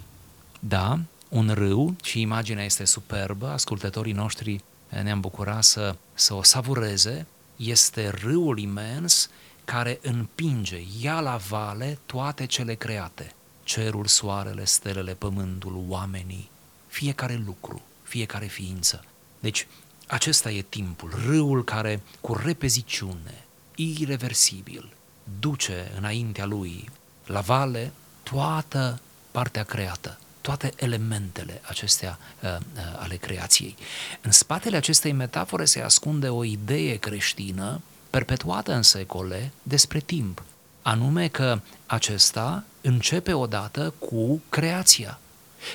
Da, 0.61 0.99
un 1.28 1.50
râu 1.55 1.95
și 2.02 2.21
imaginea 2.21 2.64
este 2.64 2.85
superbă, 2.85 3.49
ascultătorii 3.49 4.12
noștri 4.12 4.61
ne-am 4.88 5.21
bucurat 5.21 5.64
să, 5.64 5.97
să 6.14 6.35
o 6.35 6.43
savureze, 6.43 7.26
este 7.57 8.09
râul 8.09 8.59
imens 8.59 9.31
care 9.64 9.99
împinge, 10.02 10.83
ia 11.00 11.21
la 11.21 11.37
vale 11.37 11.99
toate 12.07 12.47
cele 12.47 12.75
create, 12.75 13.35
cerul, 13.62 14.07
soarele, 14.07 14.64
stelele, 14.64 15.14
pământul, 15.14 15.85
oamenii, 15.88 16.50
fiecare 16.87 17.43
lucru, 17.47 17.83
fiecare 18.02 18.47
ființă. 18.47 19.05
Deci, 19.40 19.66
acesta 20.07 20.50
e 20.50 20.62
timpul, 20.62 21.12
râul 21.26 21.64
care, 21.64 22.02
cu 22.21 22.35
repeziciune, 22.35 23.45
irreversibil, 23.75 24.93
duce 25.40 25.93
înaintea 25.97 26.45
lui 26.45 26.90
la 27.26 27.40
vale 27.40 27.93
toată 28.23 29.00
partea 29.31 29.62
creată, 29.62 30.19
toate 30.47 30.73
elementele 30.76 31.61
acestea 31.65 32.19
uh, 32.43 32.50
uh, 32.50 32.59
ale 32.99 33.17
creației. 33.17 33.76
În 34.21 34.31
spatele 34.31 34.76
acestei 34.76 35.12
metafore 35.12 35.65
se 35.65 35.81
ascunde 35.81 36.29
o 36.29 36.45
idee 36.45 36.97
creștină 36.97 37.81
perpetuată 38.11 38.73
în 38.73 38.83
secole 38.83 39.53
despre 39.62 40.00
timp, 40.00 40.43
anume 40.83 41.29
că 41.29 41.61
acesta 41.87 42.65
începe 42.81 43.33
odată 43.33 43.95
cu 43.99 44.41
creația. 44.49 45.19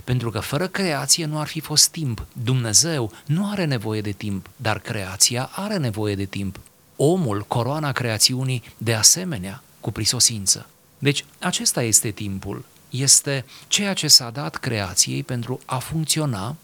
Pentru 0.03 0.29
că 0.31 0.39
fără 0.39 0.67
creație 0.67 1.25
nu 1.25 1.39
ar 1.39 1.47
fi 1.47 1.59
fost 1.59 1.89
timp. 1.89 2.25
Dumnezeu 2.43 3.11
nu 3.25 3.49
are 3.49 3.65
nevoie 3.65 4.01
de 4.01 4.11
timp, 4.11 4.49
dar 4.55 4.79
creația 4.79 5.49
are 5.53 5.77
nevoie 5.77 6.15
de 6.15 6.25
timp. 6.25 6.59
Omul, 6.95 7.43
coroana 7.47 7.91
creațiunii, 7.91 8.63
de 8.77 8.93
asemenea, 8.93 9.63
cu 9.79 9.91
prisosință. 9.91 10.65
Deci, 10.97 11.25
acesta 11.39 11.83
este 11.83 12.09
timpul. 12.11 12.65
Este 12.91 13.45
ceea 13.67 13.93
ce 13.93 14.07
s-a 14.07 14.29
dat 14.29 14.55
creației 14.55 15.23
pentru 15.23 15.59
a 15.65 15.77
funcționa 15.77 16.55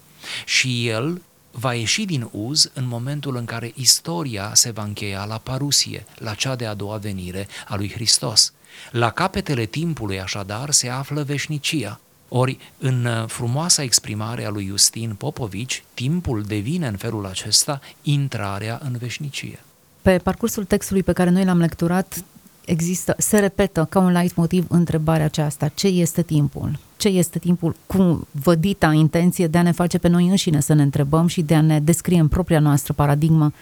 și 0.44 0.88
el 0.88 1.22
va 1.50 1.74
ieși 1.74 2.04
din 2.04 2.28
uz 2.32 2.70
în 2.74 2.86
momentul 2.86 3.36
în 3.36 3.44
care 3.44 3.72
istoria 3.74 4.50
se 4.54 4.70
va 4.70 4.82
încheia 4.82 5.24
la 5.24 5.38
parusie, 5.38 6.06
la 6.14 6.34
cea 6.34 6.56
de 6.56 6.66
a 6.66 6.74
doua 6.74 6.96
venire 6.96 7.48
a 7.68 7.76
lui 7.76 7.90
Hristos. 7.90 8.52
La 8.90 9.10
capetele 9.10 9.64
timpului, 9.64 10.20
așadar, 10.20 10.70
se 10.70 10.88
află 10.88 11.22
veșnicia. 11.22 12.00
Ori, 12.28 12.58
în 12.78 13.04
uh, 13.04 13.24
frumoasa 13.26 13.82
exprimare 13.82 14.44
a 14.44 14.50
lui 14.50 14.66
Justin 14.66 15.14
Popovici, 15.14 15.84
timpul 15.94 16.42
devine 16.42 16.86
în 16.86 16.96
felul 16.96 17.26
acesta 17.26 17.80
intrarea 18.02 18.80
în 18.82 18.96
veșnicie. 18.96 19.58
Pe 20.02 20.18
parcursul 20.18 20.64
textului 20.64 21.02
pe 21.02 21.12
care 21.12 21.30
noi 21.30 21.44
l-am 21.44 21.58
lecturat, 21.58 22.24
există, 22.70 23.14
se 23.18 23.38
repetă 23.38 23.86
ca 23.90 23.98
un 23.98 24.12
light 24.12 24.36
motiv 24.36 24.66
întrebarea 24.68 25.24
aceasta, 25.24 25.68
ce 25.68 25.86
este 25.86 26.22
timpul? 26.22 26.78
Ce 26.96 27.08
este 27.08 27.38
timpul 27.38 27.76
cu 27.86 28.28
vădita 28.30 28.92
intenție 28.92 29.46
de 29.46 29.58
a 29.58 29.62
ne 29.62 29.72
face 29.72 29.98
pe 29.98 30.08
noi 30.08 30.26
înșine 30.28 30.60
să 30.60 30.72
ne 30.72 30.82
întrebăm 30.82 31.26
și 31.26 31.42
de 31.42 31.54
a 31.54 31.60
ne 31.60 31.80
descrie 31.80 32.18
în 32.18 32.28
propria 32.28 32.60
noastră 32.60 32.92
paradigmă 32.92 33.52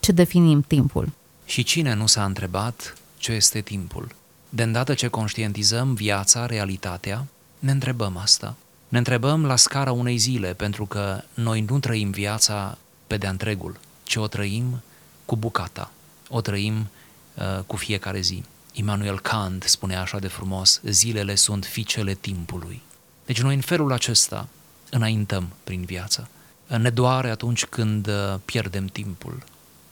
ce 0.00 0.12
definim 0.12 0.64
timpul? 0.66 1.12
Și 1.44 1.62
cine 1.62 1.94
nu 1.94 2.06
s-a 2.06 2.24
întrebat 2.24 2.96
ce 3.18 3.32
este 3.32 3.60
timpul? 3.60 4.14
De 4.48 4.62
îndată 4.62 4.94
ce 4.94 5.08
conștientizăm 5.08 5.94
viața, 5.94 6.46
realitatea, 6.46 7.26
ne 7.58 7.70
întrebăm 7.70 8.16
asta. 8.16 8.56
Ne 8.88 8.98
întrebăm 8.98 9.44
la 9.44 9.56
scara 9.56 9.92
unei 9.92 10.16
zile, 10.16 10.54
pentru 10.54 10.86
că 10.86 11.22
noi 11.34 11.64
nu 11.68 11.78
trăim 11.78 12.10
viața 12.10 12.78
pe 13.06 13.16
de 13.16 13.26
întregul, 13.26 13.78
ci 14.02 14.16
o 14.16 14.26
trăim 14.26 14.82
cu 15.24 15.36
bucata, 15.36 15.90
o 16.28 16.40
trăim 16.40 16.86
uh, 17.34 17.62
cu 17.66 17.76
fiecare 17.76 18.20
zi. 18.20 18.42
Immanuel 18.78 19.20
Kant 19.20 19.62
spunea 19.62 20.00
așa 20.00 20.18
de 20.18 20.26
frumos, 20.26 20.80
zilele 20.84 21.34
sunt 21.34 21.64
fiicele 21.64 22.14
timpului. 22.14 22.82
Deci 23.26 23.40
noi 23.42 23.54
în 23.54 23.60
felul 23.60 23.92
acesta 23.92 24.48
înaintăm 24.90 25.48
prin 25.64 25.84
viață. 25.84 26.28
Ne 26.66 26.90
doare 26.90 27.30
atunci 27.30 27.64
când 27.64 28.06
uh, 28.06 28.34
pierdem 28.44 28.86
timpul. 28.86 29.42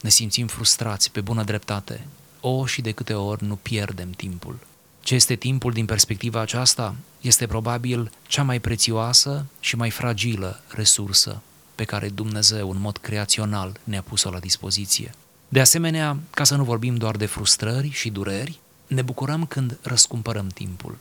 Ne 0.01 0.09
simțim 0.09 0.47
frustrați 0.47 1.11
pe 1.11 1.21
bună 1.21 1.43
dreptate. 1.43 2.07
O, 2.41 2.67
și 2.67 2.81
de 2.81 2.91
câte 2.91 3.15
ori 3.15 3.45
nu 3.45 3.57
pierdem 3.57 4.11
timpul. 4.11 4.59
Ce 5.01 5.15
este 5.15 5.35
timpul 5.35 5.73
din 5.73 5.87
perspectiva 5.87 6.41
aceasta? 6.41 6.95
Este 7.21 7.47
probabil 7.47 8.13
cea 8.27 8.43
mai 8.43 8.61
prețioasă 8.61 9.47
și 9.61 9.77
mai 9.77 9.91
fragilă 9.91 10.63
resursă 10.69 11.41
pe 11.75 11.85
care 11.85 12.09
Dumnezeu, 12.09 12.71
în 12.71 12.81
mod 12.81 12.97
creațional, 12.97 13.81
ne-a 13.85 14.03
pus-o 14.03 14.31
la 14.31 14.39
dispoziție. 14.39 15.15
De 15.49 15.61
asemenea, 15.61 16.19
ca 16.31 16.45
să 16.45 16.57
nu 16.57 16.65
vorbim 16.65 16.97
doar 16.97 17.17
de 17.17 17.27
frustrări 17.27 17.91
și 17.91 18.11
dureri, 18.11 18.61
ne 18.87 19.03
bucurăm 19.03 19.47
când 19.47 19.79
răscumpărăm 19.83 20.47
timpul. 20.47 20.97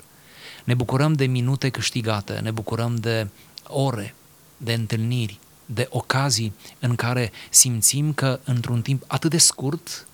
Ne 0.63 0.73
bucurăm 0.73 1.13
de 1.13 1.25
minute 1.25 1.69
câștigate, 1.69 2.33
ne 2.33 2.51
bucurăm 2.51 2.95
de 2.95 3.27
ore, 3.63 4.15
de 4.57 4.73
întâlniri, 4.73 5.39
de 5.65 5.87
ocazii 5.89 6.53
în 6.79 6.95
care 6.95 7.31
simțim 7.49 8.13
că 8.13 8.39
într-un 8.43 8.81
timp 8.81 9.03
atât 9.07 9.29
de 9.29 9.37
scurt 9.37 10.07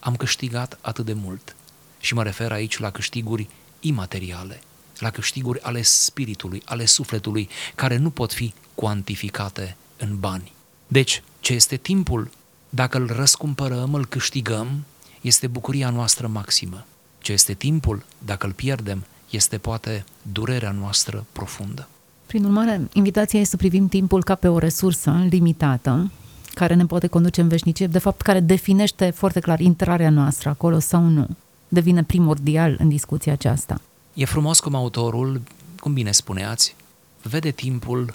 am 0.00 0.16
câștigat 0.16 0.78
atât 0.80 1.04
de 1.04 1.12
mult. 1.12 1.56
Și 2.00 2.14
mă 2.14 2.22
refer 2.22 2.52
aici 2.52 2.78
la 2.78 2.90
câștiguri 2.90 3.48
imateriale, 3.80 4.60
la 4.98 5.10
câștiguri 5.10 5.60
ale 5.60 5.82
spiritului, 5.82 6.62
ale 6.64 6.84
sufletului, 6.84 7.48
care 7.74 7.96
nu 7.96 8.10
pot 8.10 8.32
fi 8.32 8.54
cuantificate 8.74 9.76
în 9.96 10.18
bani. 10.18 10.52
Deci, 10.86 11.22
ce 11.40 11.52
este 11.52 11.76
timpul? 11.76 12.30
Dacă 12.68 12.98
îl 12.98 13.06
răscumpărăm, 13.06 13.94
îl 13.94 14.06
câștigăm, 14.06 14.84
este 15.20 15.46
bucuria 15.46 15.90
noastră 15.90 16.26
maximă. 16.26 16.86
Ce 17.22 17.32
este 17.32 17.52
timpul, 17.52 18.04
dacă 18.18 18.46
îl 18.46 18.52
pierdem, 18.52 19.04
este 19.30 19.58
poate 19.58 20.04
durerea 20.32 20.70
noastră 20.70 21.26
profundă. 21.32 21.88
Prin 22.26 22.44
urmare, 22.44 22.88
invitația 22.92 23.38
este 23.38 23.50
să 23.50 23.56
privim 23.56 23.88
timpul 23.88 24.22
ca 24.22 24.34
pe 24.34 24.48
o 24.48 24.58
resursă 24.58 25.26
limitată, 25.30 26.10
care 26.54 26.74
ne 26.74 26.86
poate 26.86 27.06
conduce 27.06 27.40
în 27.40 27.48
veșnicie, 27.48 27.86
de 27.86 27.98
fapt 27.98 28.20
care 28.20 28.40
definește 28.40 29.10
foarte 29.10 29.40
clar 29.40 29.60
intrarea 29.60 30.10
noastră 30.10 30.48
acolo 30.48 30.78
sau 30.78 31.02
nu. 31.02 31.28
Devine 31.68 32.04
primordial 32.04 32.76
în 32.78 32.88
discuția 32.88 33.32
aceasta. 33.32 33.80
E 34.14 34.24
frumos 34.24 34.60
cum 34.60 34.74
autorul, 34.74 35.40
cum 35.80 35.92
bine 35.92 36.12
spuneați, 36.12 36.76
vede 37.22 37.50
timpul 37.50 38.14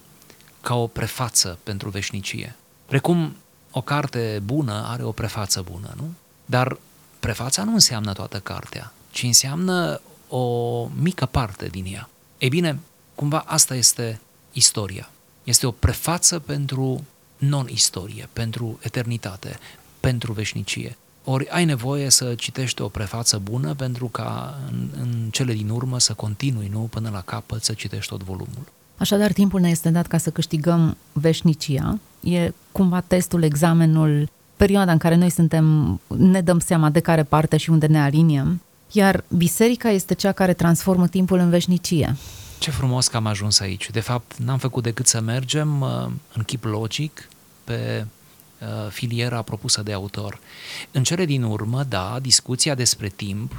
ca 0.61 0.75
o 0.75 0.87
prefață 0.87 1.57
pentru 1.63 1.89
veșnicie. 1.89 2.55
Precum 2.85 3.35
o 3.71 3.81
carte 3.81 4.41
bună 4.45 4.85
are 4.87 5.03
o 5.03 5.11
prefață 5.11 5.65
bună, 5.71 5.93
nu? 5.95 6.03
Dar 6.45 6.77
prefața 7.19 7.63
nu 7.63 7.73
înseamnă 7.73 8.13
toată 8.13 8.39
cartea 8.39 8.91
ci 9.17 9.23
înseamnă 9.23 10.01
o 10.27 10.87
mică 11.01 11.25
parte 11.25 11.65
din 11.65 11.85
ea. 11.93 12.09
Ei 12.37 12.49
bine, 12.49 12.79
cumva 13.15 13.43
asta 13.47 13.75
este 13.75 14.21
istoria. 14.51 15.09
Este 15.43 15.65
o 15.65 15.71
prefață 15.71 16.39
pentru 16.39 17.03
non-istorie, 17.37 18.29
pentru 18.33 18.79
eternitate, 18.81 19.57
pentru 19.99 20.31
veșnicie. 20.31 20.97
Ori 21.23 21.49
ai 21.49 21.65
nevoie 21.65 22.09
să 22.09 22.35
citești 22.35 22.81
o 22.81 22.87
prefață 22.87 23.37
bună 23.37 23.73
pentru 23.73 24.07
ca 24.07 24.59
în, 24.71 24.87
în 25.01 25.29
cele 25.31 25.53
din 25.53 25.69
urmă 25.69 25.99
să 25.99 26.13
continui, 26.13 26.67
nu 26.71 26.79
până 26.79 27.09
la 27.09 27.21
capăt, 27.21 27.63
să 27.63 27.73
citești 27.73 28.09
tot 28.09 28.23
volumul. 28.23 28.71
Așadar, 28.97 29.31
timpul 29.31 29.59
ne 29.59 29.69
este 29.69 29.89
dat 29.89 30.07
ca 30.07 30.17
să 30.17 30.29
câștigăm 30.29 30.97
veșnicia. 31.11 31.99
E 32.21 32.51
cumva 32.71 33.01
testul, 33.01 33.43
examenul, 33.43 34.29
perioada 34.55 34.91
în 34.91 34.97
care 34.97 35.15
noi 35.15 35.29
suntem, 35.29 35.99
ne 36.07 36.41
dăm 36.41 36.59
seama 36.59 36.89
de 36.89 36.99
care 36.99 37.23
parte 37.23 37.57
și 37.57 37.69
unde 37.69 37.87
ne 37.87 38.01
aliniem. 38.01 38.61
Iar 38.91 39.23
biserica 39.27 39.89
este 39.89 40.13
cea 40.13 40.31
care 40.31 40.53
transformă 40.53 41.07
timpul 41.07 41.39
în 41.39 41.49
veșnicie. 41.49 42.15
Ce 42.59 42.71
frumos 42.71 43.07
că 43.07 43.17
am 43.17 43.25
ajuns 43.25 43.59
aici. 43.59 43.89
De 43.91 43.99
fapt, 43.99 44.37
n-am 44.37 44.57
făcut 44.57 44.83
decât 44.83 45.07
să 45.07 45.21
mergem 45.21 45.81
uh, 45.81 45.89
în 46.33 46.43
chip 46.45 46.63
logic 46.63 47.29
pe 47.63 48.05
uh, 48.59 48.67
filiera 48.89 49.41
propusă 49.41 49.81
de 49.81 49.93
autor. 49.93 50.39
În 50.91 51.03
cele 51.03 51.25
din 51.25 51.43
urmă, 51.43 51.83
da, 51.83 52.17
discuția 52.21 52.75
despre 52.75 53.09
timp 53.09 53.51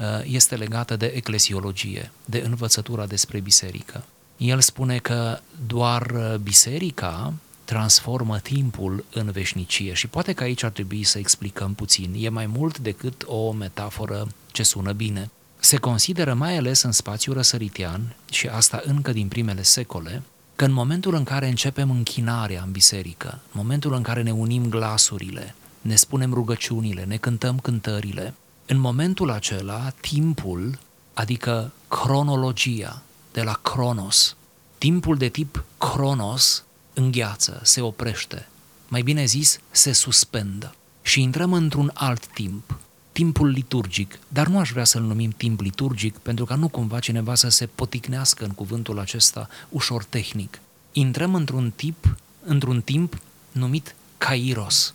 uh, 0.00 0.06
este 0.24 0.56
legată 0.56 0.96
de 0.96 1.06
eclesiologie, 1.06 2.10
de 2.24 2.42
învățătura 2.46 3.06
despre 3.06 3.40
biserică. 3.40 4.04
El 4.36 4.60
spune 4.60 4.98
că 4.98 5.38
doar 5.66 6.36
biserica 6.42 7.32
transformă 7.66 8.38
timpul 8.38 9.04
în 9.12 9.30
veșnicie 9.30 9.92
și 9.92 10.06
poate 10.06 10.32
că 10.32 10.42
aici 10.42 10.62
ar 10.62 10.70
trebui 10.70 11.02
să 11.02 11.18
explicăm 11.18 11.74
puțin. 11.74 12.14
E 12.18 12.28
mai 12.28 12.46
mult 12.46 12.78
decât 12.78 13.24
o 13.26 13.52
metaforă 13.52 14.26
ce 14.52 14.62
sună 14.62 14.92
bine. 14.92 15.30
Se 15.58 15.76
consideră 15.76 16.34
mai 16.34 16.56
ales 16.56 16.82
în 16.82 16.92
spațiul 16.92 17.34
răsăritian, 17.34 18.14
și 18.30 18.46
asta 18.46 18.80
încă 18.84 19.12
din 19.12 19.28
primele 19.28 19.62
secole, 19.62 20.22
că 20.56 20.64
în 20.64 20.72
momentul 20.72 21.14
în 21.14 21.24
care 21.24 21.48
începem 21.48 21.90
închinarea 21.90 22.62
în 22.62 22.70
biserică, 22.70 23.28
în 23.32 23.52
momentul 23.52 23.94
în 23.94 24.02
care 24.02 24.22
ne 24.22 24.32
unim 24.32 24.68
glasurile, 24.68 25.54
ne 25.80 25.94
spunem 25.94 26.32
rugăciunile, 26.32 27.04
ne 27.04 27.16
cântăm 27.16 27.58
cântările, 27.58 28.34
în 28.66 28.78
momentul 28.78 29.30
acela, 29.30 29.92
timpul, 30.00 30.78
adică 31.14 31.72
cronologia, 31.88 33.02
de 33.32 33.42
la 33.42 33.58
cronos, 33.62 34.36
timpul 34.78 35.16
de 35.16 35.28
tip 35.28 35.64
cronos 35.78 36.64
îngheață, 36.96 37.60
se 37.62 37.80
oprește, 37.80 38.48
mai 38.88 39.02
bine 39.02 39.24
zis, 39.24 39.58
se 39.70 39.92
suspendă 39.92 40.74
și 41.02 41.22
intrăm 41.22 41.52
într-un 41.52 41.90
alt 41.94 42.26
timp, 42.26 42.78
timpul 43.12 43.48
liturgic, 43.48 44.18
dar 44.28 44.46
nu 44.46 44.58
aș 44.58 44.70
vrea 44.70 44.84
să-l 44.84 45.02
numim 45.02 45.30
timp 45.30 45.60
liturgic, 45.60 46.18
pentru 46.18 46.44
ca 46.44 46.54
nu 46.54 46.68
cumva 46.68 46.98
cineva 46.98 47.34
să 47.34 47.48
se 47.48 47.66
poticnească 47.66 48.44
în 48.44 48.50
cuvântul 48.50 48.98
acesta 48.98 49.48
ușor 49.68 50.04
tehnic. 50.04 50.60
Intrăm 50.92 51.34
într-un 51.34 51.72
tip, 51.76 52.16
într-un 52.44 52.80
timp 52.80 53.20
numit 53.52 53.94
kairos. 54.18 54.94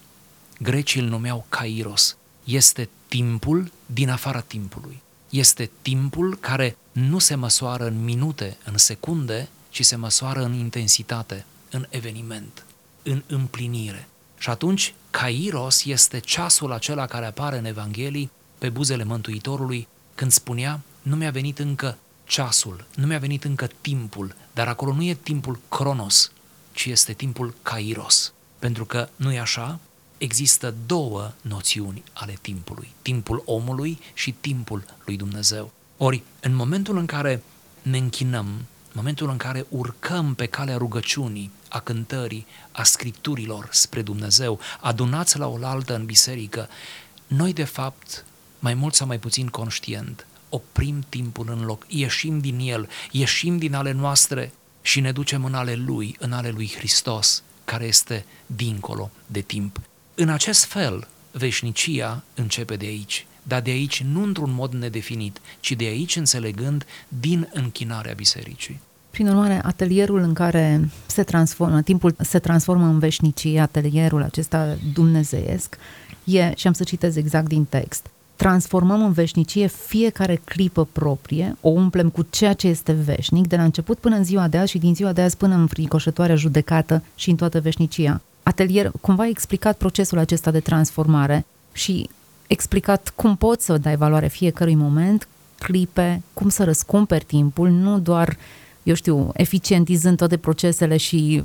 Grecii 0.59 1.01
îl 1.01 1.07
numeau 1.07 1.45
kairos. 1.49 2.15
Este 2.43 2.89
timpul 3.07 3.71
din 3.85 4.09
afara 4.09 4.39
timpului. 4.39 5.01
Este 5.29 5.69
timpul 5.81 6.37
care 6.37 6.77
nu 6.91 7.19
se 7.19 7.35
măsoară 7.35 7.87
în 7.87 8.03
minute, 8.03 8.57
în 8.63 8.77
secunde, 8.77 9.49
ci 9.69 9.85
se 9.85 9.95
măsoară 9.95 10.43
în 10.43 10.53
intensitate, 10.53 11.45
în 11.71 11.85
eveniment, 11.89 12.65
în 13.03 13.23
împlinire. 13.27 14.07
Și 14.37 14.49
atunci, 14.49 14.93
Kairos 15.09 15.85
este 15.85 16.19
ceasul 16.19 16.71
acela 16.71 17.05
care 17.05 17.25
apare 17.25 17.57
în 17.57 17.65
Evanghelii 17.65 18.31
pe 18.57 18.69
buzele 18.69 19.03
Mântuitorului 19.03 19.87
când 20.15 20.31
spunea, 20.31 20.79
nu 21.01 21.15
mi-a 21.15 21.31
venit 21.31 21.59
încă 21.59 21.97
ceasul, 22.23 22.85
nu 22.95 23.05
mi-a 23.05 23.19
venit 23.19 23.43
încă 23.43 23.67
timpul, 23.81 24.35
dar 24.53 24.67
acolo 24.67 24.93
nu 24.93 25.03
e 25.03 25.13
timpul 25.13 25.59
Cronos, 25.69 26.31
ci 26.71 26.85
este 26.85 27.13
timpul 27.13 27.53
Kairos. 27.61 28.33
Pentru 28.59 28.85
că, 28.85 29.09
nu 29.15 29.31
e 29.31 29.39
așa, 29.39 29.79
există 30.17 30.75
două 30.85 31.31
noțiuni 31.41 32.03
ale 32.13 32.37
timpului, 32.41 32.93
timpul 33.01 33.43
omului 33.45 33.99
și 34.13 34.31
timpul 34.31 34.83
lui 35.05 35.17
Dumnezeu. 35.17 35.71
Ori, 35.97 36.23
în 36.39 36.55
momentul 36.55 36.97
în 36.97 37.05
care 37.05 37.43
ne 37.81 37.97
închinăm, 37.97 38.45
în 38.45 38.93
momentul 38.93 39.29
în 39.29 39.37
care 39.37 39.65
urcăm 39.69 40.33
pe 40.33 40.45
calea 40.45 40.77
rugăciunii, 40.77 41.51
a 41.71 41.79
cântării, 41.79 42.45
a 42.71 42.83
scripturilor 42.83 43.67
spre 43.71 44.01
Dumnezeu, 44.01 44.59
adunați 44.79 45.37
la 45.37 45.47
oaltă 45.47 45.95
în 45.95 46.05
biserică, 46.05 46.69
noi 47.27 47.53
de 47.53 47.63
fapt, 47.63 48.25
mai 48.59 48.73
mult 48.73 48.93
sau 48.93 49.07
mai 49.07 49.19
puțin 49.19 49.47
conștient, 49.47 50.27
oprim 50.49 51.05
timpul 51.09 51.49
în 51.49 51.65
loc, 51.65 51.85
ieșim 51.87 52.39
din 52.39 52.59
el, 52.59 52.89
ieșim 53.11 53.57
din 53.57 53.73
ale 53.73 53.91
noastre 53.91 54.51
și 54.81 54.99
ne 54.99 55.11
ducem 55.11 55.45
în 55.45 55.53
ale 55.53 55.75
Lui, 55.75 56.15
în 56.19 56.31
ale 56.31 56.49
Lui 56.49 56.71
Hristos, 56.77 57.43
care 57.65 57.85
este 57.85 58.25
dincolo 58.45 59.11
de 59.25 59.41
timp. 59.41 59.79
În 60.15 60.29
acest 60.29 60.65
fel, 60.65 61.07
veșnicia 61.31 62.23
începe 62.33 62.75
de 62.75 62.85
aici, 62.85 63.25
dar 63.43 63.61
de 63.61 63.71
aici 63.71 64.01
nu 64.01 64.23
într-un 64.23 64.51
mod 64.51 64.73
nedefinit, 64.73 65.41
ci 65.59 65.71
de 65.71 65.85
aici 65.85 66.15
înțelegând 66.15 66.85
din 67.07 67.49
închinarea 67.53 68.13
bisericii. 68.13 68.79
Prin 69.21 69.33
urmare, 69.33 69.61
atelierul 69.63 70.19
în 70.19 70.33
care 70.33 70.89
se 71.05 71.23
transformă, 71.23 71.81
timpul 71.81 72.15
se 72.19 72.39
transformă 72.39 72.85
în 72.85 72.99
veșnicie, 72.99 73.59
atelierul 73.59 74.23
acesta 74.23 74.77
dumnezeiesc, 74.93 75.77
e, 76.23 76.53
și 76.55 76.67
am 76.67 76.73
să 76.73 76.83
citez 76.83 77.15
exact 77.15 77.47
din 77.47 77.65
text, 77.65 78.05
transformăm 78.35 79.03
în 79.03 79.11
veșnicie 79.11 79.67
fiecare 79.67 80.41
clipă 80.43 80.87
proprie, 80.91 81.57
o 81.61 81.69
umplem 81.69 82.09
cu 82.09 82.25
ceea 82.29 82.53
ce 82.53 82.67
este 82.67 82.91
veșnic, 82.91 83.47
de 83.47 83.55
la 83.55 83.63
început 83.63 83.97
până 83.97 84.15
în 84.15 84.23
ziua 84.23 84.47
de 84.47 84.57
azi 84.57 84.71
și 84.71 84.77
din 84.77 84.95
ziua 84.95 85.13
de 85.13 85.21
azi 85.21 85.37
până 85.37 85.55
în 85.55 85.67
fricoșătoarea 85.67 86.35
judecată 86.35 87.03
și 87.15 87.29
în 87.29 87.35
toată 87.35 87.59
veșnicia. 87.59 88.21
Atelier, 88.43 88.91
cumva 89.01 89.23
a 89.23 89.27
explicat 89.27 89.77
procesul 89.77 90.17
acesta 90.17 90.51
de 90.51 90.59
transformare 90.59 91.45
și 91.71 92.09
explicat 92.47 93.13
cum 93.15 93.35
poți 93.35 93.65
să 93.65 93.77
dai 93.77 93.95
valoare 93.95 94.27
fiecărui 94.27 94.75
moment, 94.75 95.27
clipe, 95.59 96.21
cum 96.33 96.49
să 96.49 96.63
răscumperi 96.63 97.25
timpul, 97.25 97.69
nu 97.69 97.99
doar 97.99 98.37
eu 98.83 98.93
știu, 98.93 99.31
eficientizând 99.33 100.17
toate 100.17 100.37
procesele 100.37 100.97
și 100.97 101.43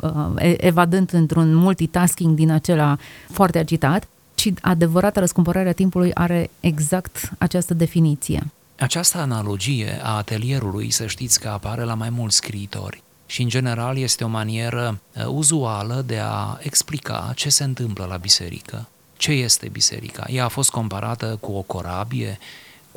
uh, 0.00 0.10
evadând 0.56 1.12
într-un 1.12 1.54
multitasking 1.54 2.34
din 2.34 2.50
acela 2.50 2.98
foarte 3.30 3.58
agitat, 3.58 4.08
ci 4.34 4.52
adevărata 4.60 5.20
răscumpărarea 5.20 5.72
timpului 5.72 6.14
are 6.14 6.50
exact 6.60 7.32
această 7.38 7.74
definiție. 7.74 8.50
Această 8.78 9.18
analogie 9.18 9.98
a 10.02 10.16
atelierului, 10.16 10.90
să 10.90 11.06
știți 11.06 11.40
că 11.40 11.48
apare 11.48 11.82
la 11.82 11.94
mai 11.94 12.10
mulți 12.10 12.36
scriitori 12.36 13.02
și, 13.26 13.42
în 13.42 13.48
general, 13.48 13.98
este 13.98 14.24
o 14.24 14.28
manieră 14.28 15.00
uh, 15.14 15.26
uzuală 15.26 16.02
de 16.06 16.18
a 16.22 16.58
explica 16.60 17.32
ce 17.34 17.48
se 17.48 17.64
întâmplă 17.64 18.04
la 18.04 18.16
biserică. 18.16 18.88
Ce 19.16 19.30
este 19.30 19.68
biserica? 19.68 20.24
Ea 20.28 20.44
a 20.44 20.48
fost 20.48 20.70
comparată 20.70 21.38
cu 21.40 21.52
o 21.52 21.60
corabie, 21.60 22.38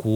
cu 0.02 0.10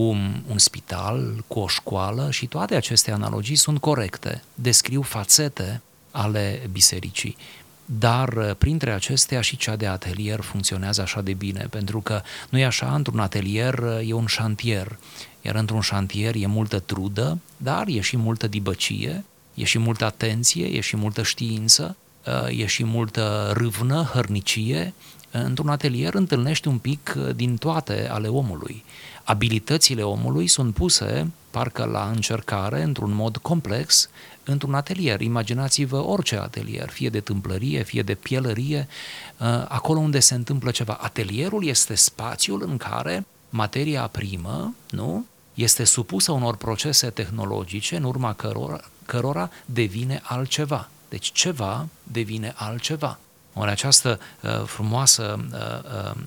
un 0.48 0.58
spital, 0.58 1.44
cu 1.48 1.60
o 1.60 1.68
școală 1.68 2.32
și 2.32 2.46
toate 2.46 2.76
aceste 2.76 3.12
analogii 3.12 3.56
sunt 3.56 3.80
corecte, 3.80 4.44
descriu 4.54 5.02
fațete 5.02 5.82
ale 6.12 6.70
bisericii. 6.72 7.38
Dar 7.86 8.30
uh, 8.30 8.52
printre 8.58 8.92
acestea 8.92 9.42
și 9.42 9.58
cea 9.58 9.76
de 9.76 9.88
atelier 9.88 10.40
funcționează 10.40 11.02
așa 11.02 11.22
de 11.22 11.34
bine, 11.34 11.68
pentru 11.70 12.02
că 12.02 12.22
nu 12.50 12.58
e 12.58 12.66
așa, 12.66 12.96
într-un 12.96 13.20
atelier 13.20 13.78
uh, 13.78 14.10
e 14.10 14.14
un 14.14 14.26
șantier, 14.26 14.98
iar 15.42 15.56
într-un 15.56 15.82
șantier 15.82 16.36
e 16.36 16.46
multă 16.46 16.80
trudă, 16.80 17.40
dar 17.58 17.88
e 17.88 18.00
și 18.00 18.18
multă 18.18 18.48
dibăcie, 18.48 19.24
e 19.54 19.64
și 19.64 19.78
multă 19.78 20.06
atenție, 20.06 20.66
e 20.66 20.80
și 20.80 20.96
multă 20.96 21.24
știință, 21.24 21.96
uh, 22.26 22.60
e 22.60 22.66
și 22.66 22.84
multă 22.84 23.52
râvnă, 23.56 24.10
hărnicie. 24.14 24.94
Într-un 25.36 25.70
atelier 25.70 26.14
întâlnești 26.14 26.68
un 26.68 26.78
pic 26.78 27.14
din 27.36 27.58
toate 27.58 28.10
ale 28.12 28.28
omului 28.28 28.84
abilitățile 29.24 30.04
omului 30.04 30.48
sunt 30.48 30.74
puse, 30.74 31.32
parcă 31.50 31.84
la 31.84 32.10
încercare, 32.16 32.82
într-un 32.82 33.14
mod 33.14 33.38
complex, 33.38 34.10
într-un 34.44 34.74
atelier. 34.74 35.22
Imaginați-vă 35.22 35.98
orice 35.98 36.38
atelier, 36.38 36.90
fie 36.90 37.10
de 37.10 37.20
tâmplărie, 37.20 37.84
fie 37.84 38.02
de 38.02 38.16
pielărie, 38.16 38.88
uh, 39.38 39.48
acolo 39.68 40.00
unde 40.00 40.20
se 40.20 40.34
întâmplă 40.34 40.72
ceva. 40.72 40.98
Atelierul 41.02 41.66
este 41.66 41.96
spațiul 41.96 42.64
în 42.68 42.78
care 42.78 43.26
materia 43.50 44.08
primă, 44.08 44.74
nu? 44.90 45.26
Este 45.54 45.84
supusă 45.84 46.32
unor 46.32 46.56
procese 46.56 47.10
tehnologice 47.10 47.96
în 47.96 48.04
urma 48.04 48.34
cărora, 48.34 48.82
cărora 49.06 49.50
devine 49.66 50.22
altceva. 50.24 50.90
Deci 51.10 51.32
ceva 51.32 51.88
devine 52.04 52.54
altceva. 52.56 53.20
Ori 53.54 53.70
această 53.70 54.20
uh, 54.42 54.64
frumoasă 54.66 55.46
uh, 55.52 55.58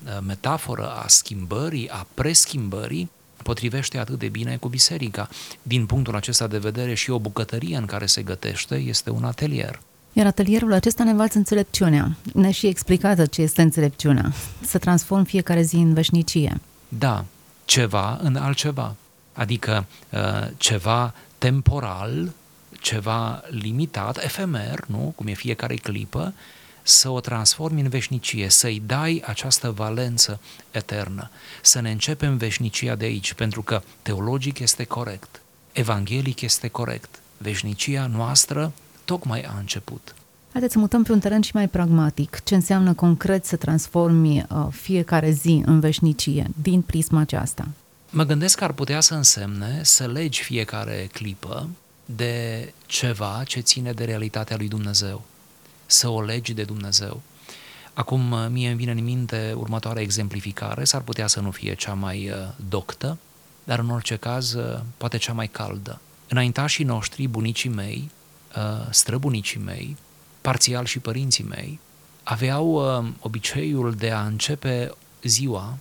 uh, 0.05 0.17
metaforă 0.27 0.89
a 0.89 1.07
schimbării, 1.07 1.89
a 1.89 2.07
preschimbării, 2.13 3.09
potrivește 3.43 3.97
atât 3.97 4.19
de 4.19 4.27
bine 4.27 4.57
cu 4.57 4.67
biserica. 4.67 5.29
Din 5.61 5.85
punctul 5.85 6.15
acesta 6.15 6.47
de 6.47 6.57
vedere 6.57 6.93
și 6.93 7.09
o 7.09 7.19
bucătărie 7.19 7.77
în 7.77 7.85
care 7.85 8.05
se 8.05 8.21
gătește 8.21 8.75
este 8.75 9.09
un 9.09 9.23
atelier. 9.23 9.79
Iar 10.13 10.25
atelierul 10.25 10.73
acesta 10.73 11.03
ne 11.03 11.09
învață 11.09 11.37
înțelepciunea. 11.37 12.15
Ne 12.33 12.51
și 12.51 12.67
explicată 12.67 13.25
ce 13.25 13.41
este 13.41 13.61
înțelepciunea. 13.61 14.33
Să 14.61 14.77
transform 14.77 15.23
fiecare 15.23 15.61
zi 15.61 15.75
în 15.75 15.93
veșnicie. 15.93 16.61
Da, 16.87 17.25
ceva 17.65 18.19
în 18.21 18.35
altceva. 18.35 18.95
Adică 19.33 19.85
uh, 20.09 20.47
ceva 20.57 21.13
temporal, 21.37 22.31
ceva 22.81 23.43
limitat, 23.49 24.23
efemer, 24.23 24.83
nu? 24.87 25.13
Cum 25.15 25.27
e 25.27 25.33
fiecare 25.33 25.75
clipă, 25.75 26.33
să 26.87 27.09
o 27.09 27.19
transformi 27.19 27.81
în 27.81 27.89
veșnicie, 27.89 28.49
să-i 28.49 28.81
dai 28.85 29.23
această 29.25 29.71
valență 29.71 30.39
eternă, 30.71 31.29
să 31.61 31.79
ne 31.79 31.91
începem 31.91 32.37
veșnicia 32.37 32.95
de 32.95 33.05
aici, 33.05 33.33
pentru 33.33 33.61
că 33.61 33.81
teologic 34.01 34.59
este 34.59 34.83
corect, 34.83 35.41
evanghelic 35.71 36.41
este 36.41 36.67
corect, 36.67 37.19
veșnicia 37.37 38.07
noastră 38.07 38.71
tocmai 39.05 39.41
a 39.41 39.55
început. 39.57 40.15
Haideți 40.51 40.73
să 40.73 40.79
mutăm 40.79 41.03
pe 41.03 41.11
un 41.11 41.19
teren 41.19 41.41
și 41.41 41.51
mai 41.53 41.67
pragmatic. 41.67 42.39
Ce 42.43 42.55
înseamnă 42.55 42.93
concret 42.93 43.45
să 43.45 43.55
transformi 43.55 44.45
uh, 44.49 44.67
fiecare 44.71 45.31
zi 45.31 45.61
în 45.65 45.79
veșnicie 45.79 46.47
din 46.61 46.81
prisma 46.81 47.19
aceasta? 47.19 47.67
Mă 48.09 48.23
gândesc 48.23 48.57
că 48.57 48.63
ar 48.63 48.71
putea 48.71 48.99
să 48.99 49.13
însemne 49.13 49.79
să 49.83 50.07
legi 50.07 50.43
fiecare 50.43 51.09
clipă 51.13 51.69
de 52.05 52.73
ceva 52.85 53.43
ce 53.45 53.59
ține 53.59 53.91
de 53.91 54.03
realitatea 54.03 54.57
lui 54.57 54.67
Dumnezeu. 54.67 55.23
Să 55.89 56.07
o 56.07 56.21
legi 56.21 56.53
de 56.53 56.63
Dumnezeu. 56.63 57.21
Acum 57.93 58.31
uh, 58.31 58.45
mie 58.49 58.67
îmi 58.67 58.77
vine 58.77 58.91
în 58.91 59.03
minte 59.03 59.53
următoarea 59.55 60.01
exemplificare, 60.01 60.83
s-ar 60.83 61.01
putea 61.01 61.27
să 61.27 61.39
nu 61.39 61.51
fie 61.51 61.75
cea 61.75 61.93
mai 61.93 62.29
uh, 62.29 62.35
doctă, 62.69 63.17
dar 63.63 63.79
în 63.79 63.89
orice 63.89 64.15
caz 64.15 64.53
uh, 64.53 64.79
poate 64.97 65.17
cea 65.17 65.33
mai 65.33 65.47
caldă. 65.47 66.01
Înaintașii 66.27 66.85
noștri, 66.85 67.27
bunicii 67.27 67.69
mei, 67.69 68.09
străbunicii 68.89 69.59
mei, 69.59 69.97
parțial 70.41 70.85
și 70.85 70.99
părinții 70.99 71.43
mei, 71.43 71.79
aveau 72.23 72.75
obiceiul 73.19 73.93
de 73.93 74.11
a 74.11 74.25
începe 74.25 74.93
ziua 75.23 75.77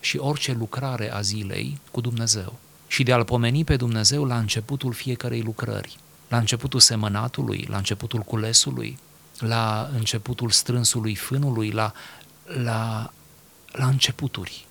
și 0.00 0.16
orice 0.16 0.52
lucrare 0.52 1.12
a 1.12 1.20
zilei 1.20 1.78
cu 1.90 2.00
Dumnezeu 2.00 2.58
și 2.86 3.02
de 3.02 3.12
a-L 3.12 3.24
pomeni 3.24 3.64
pe 3.64 3.76
Dumnezeu 3.76 4.24
la 4.24 4.38
începutul 4.38 4.92
fiecarei 4.92 5.42
lucrări, 5.42 5.96
la 6.28 6.38
începutul 6.38 6.80
semănatului, 6.80 7.66
la 7.70 7.76
începutul 7.76 8.20
culesului, 8.20 8.98
la 9.38 9.90
începutul 9.92 10.50
strânsului 10.50 11.14
fânului, 11.14 11.70
la, 11.70 11.92
la, 12.62 13.12
la 13.72 13.86
începuturi. 13.86 14.66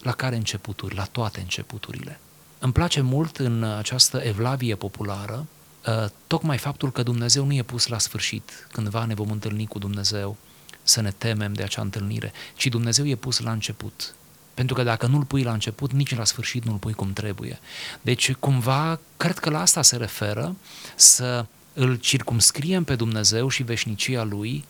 La 0.00 0.12
care 0.12 0.36
începuturi? 0.36 0.94
La 0.94 1.04
toate 1.04 1.40
începuturile. 1.40 2.20
Îmi 2.58 2.72
place 2.72 3.00
mult 3.00 3.36
în 3.36 3.62
această 3.62 4.18
evlavie 4.18 4.74
populară 4.74 5.46
ă, 5.86 6.10
tocmai 6.26 6.58
faptul 6.58 6.92
că 6.92 7.02
Dumnezeu 7.02 7.44
nu 7.44 7.52
e 7.52 7.62
pus 7.62 7.86
la 7.86 7.98
sfârșit, 7.98 8.66
cândva 8.72 9.04
ne 9.04 9.14
vom 9.14 9.30
întâlni 9.30 9.66
cu 9.66 9.78
Dumnezeu, 9.78 10.36
să 10.82 11.00
ne 11.00 11.10
temem 11.10 11.52
de 11.52 11.62
acea 11.62 11.82
întâlnire, 11.82 12.32
ci 12.54 12.66
Dumnezeu 12.66 13.06
e 13.06 13.14
pus 13.14 13.38
la 13.38 13.52
început. 13.52 14.14
Pentru 14.54 14.74
că 14.74 14.82
dacă 14.82 15.06
nu-l 15.06 15.24
pui 15.24 15.42
la 15.42 15.52
început, 15.52 15.92
nici 15.92 16.16
la 16.16 16.24
sfârșit 16.24 16.64
nu-l 16.64 16.76
pui 16.76 16.92
cum 16.92 17.12
trebuie. 17.12 17.58
Deci, 18.00 18.32
cumva, 18.32 19.00
cred 19.16 19.38
că 19.38 19.50
la 19.50 19.60
asta 19.60 19.82
se 19.82 19.96
referă 19.96 20.56
să 20.94 21.46
îl 21.76 21.96
circumscriem 21.96 22.84
pe 22.84 22.94
Dumnezeu 22.94 23.48
și 23.48 23.62
veșnicia 23.62 24.24
Lui 24.24 24.64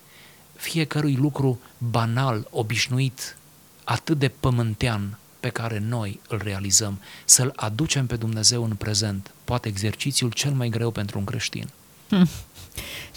fiecărui 0.57 1.15
lucru 1.15 1.61
banal, 1.79 2.47
obișnuit, 2.51 3.37
atât 3.85 4.19
de 4.19 4.29
pământean 4.41 5.19
pe 5.41 5.49
care 5.49 5.79
noi 5.89 6.21
îl 6.29 6.41
realizăm, 6.45 7.01
să-L 7.25 7.53
aducem 7.57 8.07
pe 8.07 8.17
Dumnezeu 8.17 8.65
în 8.65 8.75
prezent, 8.75 9.31
poate 9.45 9.69
exercițiul 9.69 10.31
cel 10.31 10.53
mai 10.53 10.69
greu 10.69 10.91
pentru 10.91 11.19
un 11.19 11.25
creștin. 11.25 11.69
Hmm. 12.09 12.29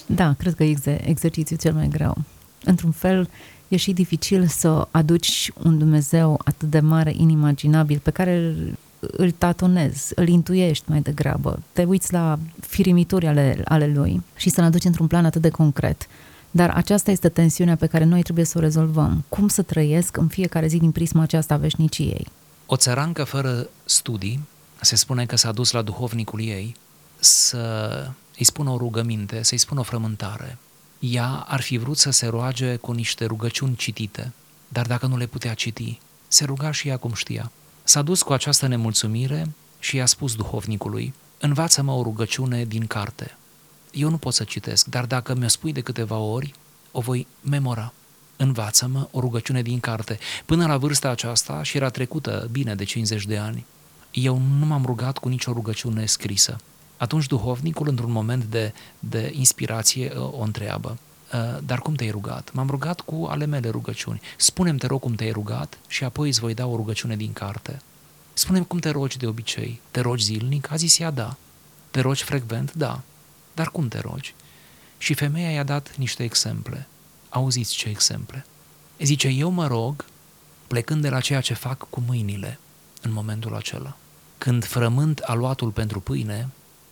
Da, 0.06 0.32
cred 0.32 0.54
că 0.54 0.64
e 0.64 1.08
exercițiul 1.08 1.58
cel 1.58 1.72
mai 1.72 1.88
greu. 1.88 2.16
Într-un 2.64 2.90
fel, 2.90 3.30
e 3.68 3.76
și 3.76 3.92
dificil 3.92 4.46
să 4.46 4.88
aduci 4.90 5.50
un 5.62 5.78
Dumnezeu 5.78 6.40
atât 6.44 6.70
de 6.70 6.80
mare, 6.80 7.12
inimaginabil, 7.16 7.98
pe 7.98 8.10
care 8.10 8.54
îl 9.00 9.30
tatonezi, 9.30 10.12
îl 10.14 10.28
intuiești 10.28 10.84
mai 10.86 11.00
degrabă, 11.00 11.62
te 11.72 11.84
uiți 11.84 12.12
la 12.12 12.38
firimituri 12.60 13.26
ale, 13.26 13.62
ale 13.64 13.86
lui 13.86 14.22
și 14.36 14.50
să-l 14.50 14.64
aduci 14.64 14.84
într-un 14.84 15.06
plan 15.06 15.24
atât 15.24 15.42
de 15.42 15.48
concret. 15.48 16.06
Dar 16.50 16.70
aceasta 16.70 17.10
este 17.10 17.28
tensiunea 17.28 17.76
pe 17.76 17.86
care 17.86 18.04
noi 18.04 18.22
trebuie 18.22 18.44
să 18.44 18.58
o 18.58 18.60
rezolvăm. 18.60 19.24
Cum 19.28 19.48
să 19.48 19.62
trăiesc 19.62 20.16
în 20.16 20.28
fiecare 20.28 20.66
zi 20.66 20.78
din 20.78 20.90
prisma 20.90 21.22
aceasta 21.22 21.54
a 21.54 21.56
veșniciei? 21.56 22.26
O 22.66 22.76
țărancă 22.76 23.24
fără 23.24 23.68
studii, 23.84 24.40
se 24.80 24.96
spune 24.96 25.26
că 25.26 25.36
s-a 25.36 25.52
dus 25.52 25.70
la 25.70 25.82
duhovnicul 25.82 26.40
ei 26.40 26.76
să 27.18 28.06
îi 28.38 28.44
spună 28.44 28.70
o 28.70 28.76
rugăminte, 28.76 29.42
să-i 29.42 29.58
spună 29.58 29.80
o 29.80 29.82
frământare. 29.82 30.58
Ea 30.98 31.44
ar 31.48 31.60
fi 31.60 31.76
vrut 31.76 31.98
să 31.98 32.10
se 32.10 32.26
roage 32.26 32.76
cu 32.76 32.92
niște 32.92 33.24
rugăciuni 33.24 33.76
citite, 33.76 34.32
dar 34.68 34.86
dacă 34.86 35.06
nu 35.06 35.16
le 35.16 35.26
putea 35.26 35.54
citi, 35.54 35.98
se 36.28 36.44
ruga 36.44 36.70
și 36.70 36.88
ea 36.88 36.96
cum 36.96 37.12
știa. 37.12 37.50
S-a 37.82 38.02
dus 38.02 38.22
cu 38.22 38.32
această 38.32 38.66
nemulțumire 38.66 39.52
și 39.78 39.96
i-a 39.96 40.06
spus 40.06 40.34
duhovnicului, 40.34 41.14
învață-mă 41.38 41.92
o 41.92 42.02
rugăciune 42.02 42.64
din 42.64 42.86
carte. 42.86 43.36
Eu 43.92 44.10
nu 44.10 44.16
pot 44.16 44.34
să 44.34 44.44
citesc, 44.44 44.86
dar 44.86 45.06
dacă 45.06 45.34
mi-o 45.34 45.48
spui 45.48 45.72
de 45.72 45.80
câteva 45.80 46.16
ori, 46.16 46.54
o 46.92 47.00
voi 47.00 47.26
memora. 47.40 47.92
Învață-mă 48.36 49.08
o 49.10 49.20
rugăciune 49.20 49.62
din 49.62 49.80
carte. 49.80 50.18
Până 50.44 50.66
la 50.66 50.76
vârsta 50.76 51.08
aceasta, 51.08 51.62
și 51.62 51.76
era 51.76 51.88
trecută 51.88 52.48
bine 52.50 52.74
de 52.74 52.84
50 52.84 53.26
de 53.26 53.36
ani, 53.36 53.66
eu 54.10 54.42
nu 54.58 54.66
m-am 54.66 54.84
rugat 54.84 55.18
cu 55.18 55.28
nicio 55.28 55.52
rugăciune 55.52 56.06
scrisă. 56.06 56.56
Atunci 56.96 57.26
duhovnicul, 57.26 57.88
într-un 57.88 58.10
moment 58.10 58.44
de, 58.44 58.72
de 58.98 59.30
inspirație, 59.34 60.08
o 60.16 60.42
întreabă, 60.42 60.88
ă, 60.90 60.98
dar 61.64 61.78
cum 61.78 61.94
te-ai 61.94 62.10
rugat? 62.10 62.52
M-am 62.52 62.68
rugat 62.68 63.00
cu 63.00 63.26
ale 63.30 63.44
mele 63.44 63.68
rugăciuni. 63.68 64.20
Spune-mi, 64.36 64.78
te 64.78 64.86
rog, 64.86 65.00
cum 65.00 65.14
te-ai 65.14 65.30
rugat 65.30 65.78
și 65.88 66.04
apoi 66.04 66.28
îți 66.28 66.40
voi 66.40 66.54
da 66.54 66.66
o 66.66 66.76
rugăciune 66.76 67.16
din 67.16 67.32
carte. 67.32 67.80
Spune-mi 68.32 68.66
cum 68.66 68.78
te 68.78 68.90
rogi 68.90 69.18
de 69.18 69.26
obicei. 69.26 69.80
Te 69.90 70.00
rogi 70.00 70.24
zilnic? 70.24 70.70
A 70.70 70.76
zis 70.76 70.98
ea, 70.98 71.10
da. 71.10 71.36
Te 71.90 72.00
rogi 72.00 72.22
frecvent? 72.22 72.72
Da. 72.74 73.00
Dar 73.54 73.70
cum 73.70 73.88
te 73.88 73.98
rogi? 73.98 74.34
Și 74.98 75.14
femeia 75.14 75.50
i-a 75.50 75.62
dat 75.62 75.96
niște 75.96 76.24
exemple. 76.24 76.86
Auziți 77.28 77.74
ce 77.74 77.88
exemple. 77.88 78.44
Zice, 78.98 79.28
eu 79.28 79.50
mă 79.50 79.66
rog 79.66 80.04
plecând 80.66 81.02
de 81.02 81.08
la 81.08 81.20
ceea 81.20 81.40
ce 81.40 81.54
fac 81.54 81.86
cu 81.90 82.02
mâinile 82.06 82.58
în 83.02 83.12
momentul 83.12 83.56
acela. 83.56 83.96
Când 84.38 84.64
frământ 84.64 85.18
aluatul 85.18 85.70
pentru 85.70 86.00
pâine, 86.00 86.48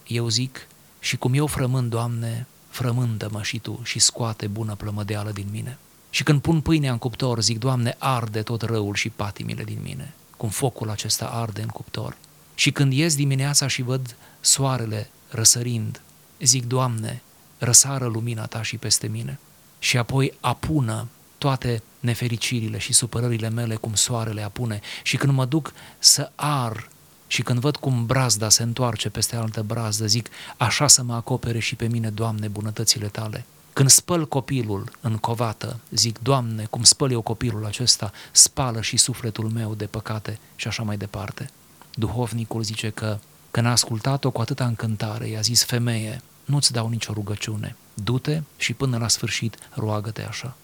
eu 0.07 0.29
zic, 0.29 0.67
și 1.01 1.17
cum 1.17 1.35
eu 1.35 1.47
frământ, 1.47 1.91
Doamne, 1.91 2.47
frămândă-mă 2.79 3.43
și 3.43 3.59
Tu 3.59 3.81
și 3.83 3.99
scoate 3.99 4.47
bună 4.47 4.75
plămădeală 4.75 5.31
din 5.31 5.47
mine. 5.51 5.79
Și 6.11 6.23
când 6.23 6.41
pun 6.41 6.61
pâinea 6.61 6.93
în 6.93 6.99
cuptor, 6.99 7.43
zic, 7.43 7.59
Doamne, 7.59 7.97
arde 7.99 8.43
tot 8.43 8.63
răul 8.63 8.95
și 8.95 9.09
patimile 9.09 9.65
din 9.65 9.79
mine, 9.83 10.15
cum 10.37 10.49
focul 10.49 10.91
acesta 10.91 11.27
arde 11.27 11.63
în 11.63 11.69
cuptor. 11.69 12.17
Și 12.55 12.73
când 12.73 12.93
ies 12.93 13.15
dimineața 13.15 13.67
și 13.67 13.83
văd 13.83 14.17
soarele 14.41 15.11
răsărind, 15.29 16.01
zic, 16.41 16.67
Doamne, 16.67 17.23
răsară 17.59 18.07
lumina 18.07 18.47
Ta 18.47 18.63
și 18.63 18.77
peste 18.77 19.07
mine. 19.07 19.39
Și 19.79 19.97
apoi 19.97 20.33
apună 20.41 21.09
toate 21.39 21.83
nefericirile 22.01 22.79
și 22.79 22.93
supărările 22.93 23.49
mele 23.49 23.75
cum 23.75 23.95
soarele 23.95 24.43
apune 24.43 24.81
și 25.03 25.17
când 25.17 25.33
mă 25.33 25.45
duc 25.45 25.73
să 25.99 26.31
ar 26.35 26.89
și 27.29 27.43
când 27.43 27.59
văd 27.59 27.77
cum 27.77 28.07
brazda 28.07 28.49
se 28.49 28.63
întoarce 28.63 29.09
peste 29.09 29.37
altă 29.37 29.63
brazdă, 29.63 30.07
zic, 30.07 30.29
așa 30.57 30.87
să 30.87 31.03
mă 31.03 31.15
acopere 31.15 31.59
și 31.59 31.75
pe 31.75 31.87
mine, 31.87 32.11
Doamne, 32.11 32.49
bunătățile 32.49 33.07
Tale. 33.07 33.45
Când 33.73 33.89
spăl 33.89 34.29
copilul 34.29 34.93
în 35.01 35.17
covată, 35.17 35.77
zic, 35.91 36.19
Doamne, 36.19 36.67
cum 36.71 36.83
spăl 36.83 37.11
eu 37.11 37.21
copilul 37.21 37.67
acesta, 37.67 38.13
spală 38.33 38.81
și 38.81 38.97
sufletul 38.97 39.49
meu 39.49 39.75
de 39.75 39.85
păcate 39.85 40.39
și 40.57 40.69
așa 40.69 40.83
mai 40.83 40.97
departe. 40.97 41.51
Duhovnicul 41.95 42.63
zice 42.63 42.91
că 42.91 43.19
când 43.51 43.67
a 43.67 43.71
ascultat-o 43.71 44.31
cu 44.31 44.41
atâta 44.41 44.67
încântare, 44.67 45.29
i-a 45.29 45.41
zis, 45.41 45.65
femeie, 45.65 46.23
nu-ți 46.45 46.73
dau 46.73 46.89
nicio 46.89 47.13
rugăciune, 47.13 47.77
du-te 47.95 48.43
și 48.57 48.73
până 48.73 48.99
la 48.99 49.09
sfârșit 49.09 49.57
roagă-te 49.71 50.23
așa. 50.23 50.57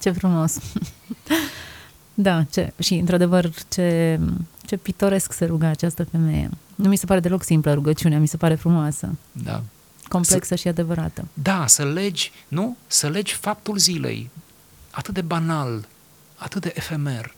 Ce 0.00 0.10
frumos! 0.10 0.58
Da, 2.14 2.42
ce, 2.42 2.72
și 2.78 2.94
într-adevăr 2.94 3.50
ce, 3.68 4.20
ce 4.72 4.78
pitoresc 4.78 5.32
se 5.32 5.44
ruga 5.44 5.68
această 5.68 6.04
femeie. 6.04 6.50
Nu 6.74 6.88
mi 6.88 6.96
se 6.96 7.06
pare 7.06 7.20
deloc 7.20 7.42
simplă 7.42 7.74
rugăciunea, 7.74 8.18
mi 8.18 8.26
se 8.26 8.36
pare 8.36 8.54
frumoasă. 8.54 9.14
Da. 9.32 9.62
Complexă 10.08 10.54
să, 10.54 10.60
și 10.60 10.68
adevărată. 10.68 11.28
Da, 11.34 11.66
să 11.66 11.84
legi, 11.84 12.32
nu? 12.48 12.76
Să 12.86 13.08
legi 13.08 13.34
faptul 13.34 13.78
zilei, 13.78 14.30
atât 14.90 15.14
de 15.14 15.20
banal, 15.20 15.88
atât 16.36 16.62
de 16.62 16.72
efemer, 16.74 17.34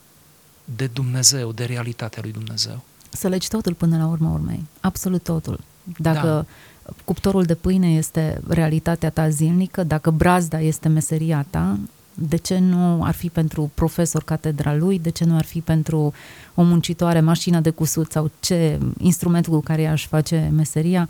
de 0.65 0.87
Dumnezeu, 0.87 1.53
de 1.53 1.65
realitatea 1.65 2.23
lui 2.23 2.33
Dumnezeu. 2.33 2.83
Să 3.11 3.29
legi 3.29 3.49
totul 3.49 3.75
până 3.75 3.97
la 3.97 4.07
urma 4.07 4.31
urmei, 4.31 4.65
absolut 4.81 5.23
totul. 5.23 5.61
Dacă 5.99 6.47
da. 6.83 6.93
cuptorul 7.05 7.43
de 7.43 7.55
pâine 7.55 7.95
este 7.95 8.41
realitatea 8.49 9.11
ta 9.11 9.29
zilnică, 9.29 9.83
dacă 9.83 10.11
brazda 10.11 10.61
este 10.61 10.89
meseria 10.89 11.47
ta, 11.51 11.79
de 12.15 12.37
ce 12.37 12.59
nu 12.59 13.05
ar 13.05 13.15
fi 13.15 13.29
pentru 13.29 13.71
profesor 13.75 14.25
catedra 14.25 14.75
lui, 14.75 14.99
de 14.99 15.11
ce 15.11 15.25
nu 15.25 15.37
ar 15.37 15.45
fi 15.45 15.61
pentru 15.61 16.13
o 16.55 16.63
muncitoare 16.63 17.21
mașina 17.21 17.61
de 17.61 17.71
cusut 17.71 18.13
sau 18.13 18.31
ce 18.41 18.79
instrumentul 18.99 19.53
cu 19.53 19.61
care 19.61 19.87
aș 19.87 20.07
face 20.07 20.51
meseria, 20.55 21.09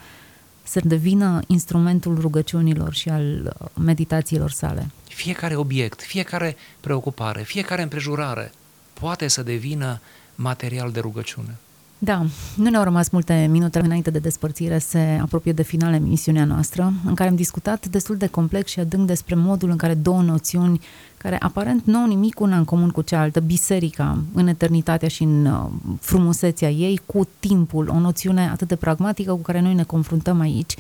să 0.63 0.81
devină 0.85 1.41
instrumentul 1.47 2.19
rugăciunilor 2.21 2.95
și 2.95 3.09
al 3.09 3.55
uh, 3.59 3.69
meditațiilor 3.85 4.51
sale. 4.51 4.91
Fiecare 5.09 5.57
obiect, 5.57 6.03
fiecare 6.03 6.57
preocupare, 6.81 7.43
fiecare 7.43 7.83
împrejurare 7.83 8.53
poate 8.93 9.29
să 9.29 9.43
devină 9.43 10.01
material 10.35 10.91
de 10.91 11.01
rugăciune. 11.01 11.57
Da, 12.05 12.27
nu 12.55 12.71
ne-au 12.71 12.83
rămas 12.83 13.09
multe 13.09 13.47
minute 13.51 13.79
înainte 13.79 14.11
de 14.11 14.19
despărțire, 14.19 14.79
se 14.79 15.19
apropie 15.23 15.53
de 15.53 15.63
final 15.63 15.95
emisiunea 15.95 16.45
noastră, 16.45 16.93
în 17.05 17.15
care 17.15 17.29
am 17.29 17.37
discutat 17.37 17.87
destul 17.87 18.17
de 18.17 18.27
complex 18.27 18.71
și 18.71 18.81
adânc 18.81 19.07
despre 19.07 19.35
modul 19.35 19.71
în 19.71 19.77
care 19.77 19.95
două 19.95 20.23
noțiuni 20.23 20.81
care 21.17 21.39
aparent 21.41 21.85
nu 21.85 21.99
au 21.99 22.07
nimic 22.07 22.41
una 22.41 22.57
în 22.57 22.65
comun 22.65 22.91
cu 22.91 23.03
cealaltă, 23.03 23.41
biserica 23.41 24.19
în 24.33 24.47
eternitatea 24.47 25.09
și 25.09 25.23
în 25.23 25.47
uh, 25.47 25.71
frumusețea 26.01 26.71
ei, 26.71 27.01
cu 27.07 27.29
timpul, 27.41 27.89
o 27.89 27.99
noțiune 27.99 28.49
atât 28.53 28.69
de 28.69 28.77
pragmatică 28.77 29.33
cu 29.33 29.43
care 29.43 29.61
noi 29.61 29.75
ne 29.75 29.85
confruntăm 29.85 30.41
aici 30.41 30.75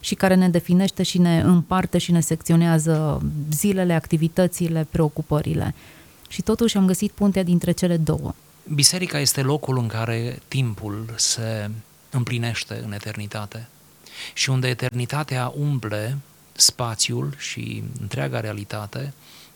și 0.00 0.14
care 0.14 0.34
ne 0.34 0.48
definește 0.48 1.02
și 1.02 1.18
ne 1.18 1.40
împarte 1.40 1.98
și 1.98 2.12
ne 2.12 2.20
secționează 2.20 3.22
zilele, 3.50 3.92
activitățile, 3.92 4.86
preocupările. 4.90 5.74
Și 6.28 6.42
totuși 6.42 6.76
am 6.76 6.86
găsit 6.86 7.10
puntea 7.10 7.42
dintre 7.42 7.70
cele 7.70 7.96
două. 7.96 8.34
Biserica 8.74 9.18
este 9.18 9.42
locul 9.42 9.78
în 9.78 9.86
care 9.86 10.42
timpul 10.48 11.14
se 11.16 11.70
împlinește 12.10 12.80
în 12.84 12.92
eternitate 12.92 13.68
și 14.34 14.50
unde 14.50 14.68
eternitatea 14.68 15.52
umple 15.56 16.18
spațiul 16.52 17.34
și 17.38 17.82
întreaga 18.00 18.40
realitate 18.40 19.14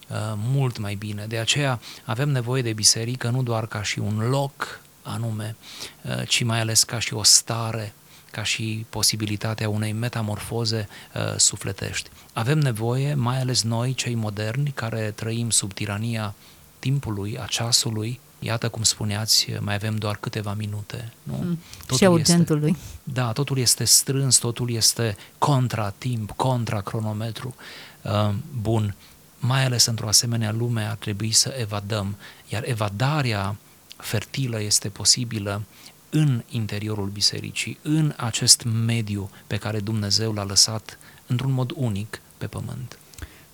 uh, 0.09 0.16
mult 0.37 0.79
mai 0.79 0.94
bine. 0.94 1.27
De 1.27 1.38
aceea 1.38 1.81
avem 2.05 2.29
nevoie 2.29 2.62
de 2.62 2.73
biserică 2.73 3.29
nu 3.29 3.42
doar 3.42 3.66
ca 3.66 3.83
și 3.83 3.99
un 3.99 4.29
loc 4.29 4.81
anume, 5.03 5.57
uh, 6.03 6.29
ci 6.29 6.42
mai 6.42 6.61
ales 6.61 6.85
ca 6.85 6.99
și 6.99 7.14
o 7.14 7.23
stare, 7.23 7.92
ca 8.31 8.42
și 8.42 8.87
posibilitatea 8.88 9.68
unei 9.68 9.92
metamorfoze 9.92 10.88
uh, 11.14 11.35
sufletești. 11.37 12.11
Avem 12.33 12.59
nevoie, 12.59 13.14
mai 13.14 13.40
ales 13.40 13.62
noi, 13.62 13.94
cei 13.94 14.14
moderni, 14.14 14.70
care 14.75 15.11
trăim 15.11 15.51
sub 15.51 15.73
tirania 15.73 16.35
timpului, 16.79 17.38
a 17.38 17.44
ceasului, 17.44 18.20
Iată 18.42 18.68
cum 18.68 18.83
spuneați, 18.83 19.46
mai 19.61 19.74
avem 19.74 19.96
doar 19.96 20.16
câteva 20.16 20.55
minute. 20.55 21.12
Nu? 21.22 21.35
Mm. 21.35 21.59
Totul 21.81 21.96
și 21.96 22.05
a 22.05 22.11
urgentului. 22.11 22.70
Este, 22.70 22.83
da, 23.03 23.33
totul 23.33 23.59
este 23.59 23.85
strâns, 23.85 24.37
totul 24.38 24.70
este 24.70 25.16
contra 25.38 25.90
timp, 25.90 26.31
contra 26.31 26.81
cronometru. 26.81 27.55
Uh, 28.03 28.35
bun, 28.61 28.94
mai 29.38 29.64
ales 29.64 29.87
într-o 29.87 30.09
asemenea 30.09 30.53
lume 30.53 30.83
ar 30.83 30.96
trebui 30.96 31.33
să 31.33 31.55
evadăm, 31.59 32.16
iar 32.48 32.62
evadarea 32.66 33.57
fertilă 33.96 34.61
este 34.61 34.88
posibilă 34.88 35.62
în 36.11 36.42
interiorul 36.48 37.09
bisericii, 37.09 37.79
în 37.83 38.14
acest 38.16 38.62
mediu 38.62 39.31
pe 39.46 39.57
care 39.57 39.81
Dumnezeu 39.81 40.33
l-a 40.33 40.44
lăsat 40.44 40.98
într-un 41.26 41.53
mod 41.53 41.72
unic 41.74 42.20
pe 42.38 42.46
pământ. 42.46 42.98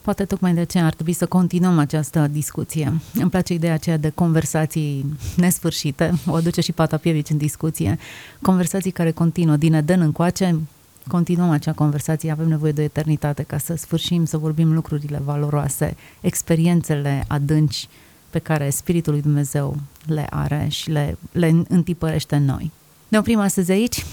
Poate 0.07 0.25
tocmai 0.25 0.55
de 0.55 0.61
aceea 0.61 0.85
ar 0.85 0.95
trebui 0.95 1.12
să 1.12 1.27
continuăm 1.27 1.79
această 1.79 2.27
discuție. 2.27 3.01
Îmi 3.14 3.31
place 3.31 3.53
ideea 3.53 3.73
aceea 3.73 3.97
de 3.97 4.11
conversații 4.14 5.16
nesfârșite, 5.37 6.12
o 6.27 6.35
aduce 6.35 6.61
și 6.61 6.73
Pata 6.73 6.97
Pievici 6.97 7.31
în 7.31 7.37
discuție, 7.37 7.99
conversații 8.42 8.90
care 8.90 9.11
continuă 9.11 9.57
din 9.57 9.73
Eden 9.73 10.01
încoace, 10.01 10.61
continuăm 11.09 11.51
acea 11.51 11.73
conversație, 11.73 12.31
avem 12.31 12.49
nevoie 12.49 12.73
de 12.73 12.81
o 12.81 12.85
eternitate 12.85 13.42
ca 13.42 13.59
să 13.59 13.75
sfârșim, 13.77 14.25
să 14.25 14.38
vorbim 14.38 14.73
lucrurile 14.73 15.21
valoroase, 15.25 15.97
experiențele 16.21 17.25
adânci 17.29 17.88
pe 18.31 18.38
care 18.38 18.71
Spiritul 18.71 19.12
lui 19.12 19.23
Dumnezeu 19.23 19.77
le 20.05 20.27
are 20.31 20.66
și 20.71 20.90
le, 20.90 21.19
le 21.33 21.55
întipărește 21.69 22.37
în 22.37 22.45
noi. 22.45 22.71
Ne 23.09 23.19
oprim 23.19 23.38
astăzi 23.38 23.71
aici. 23.71 24.05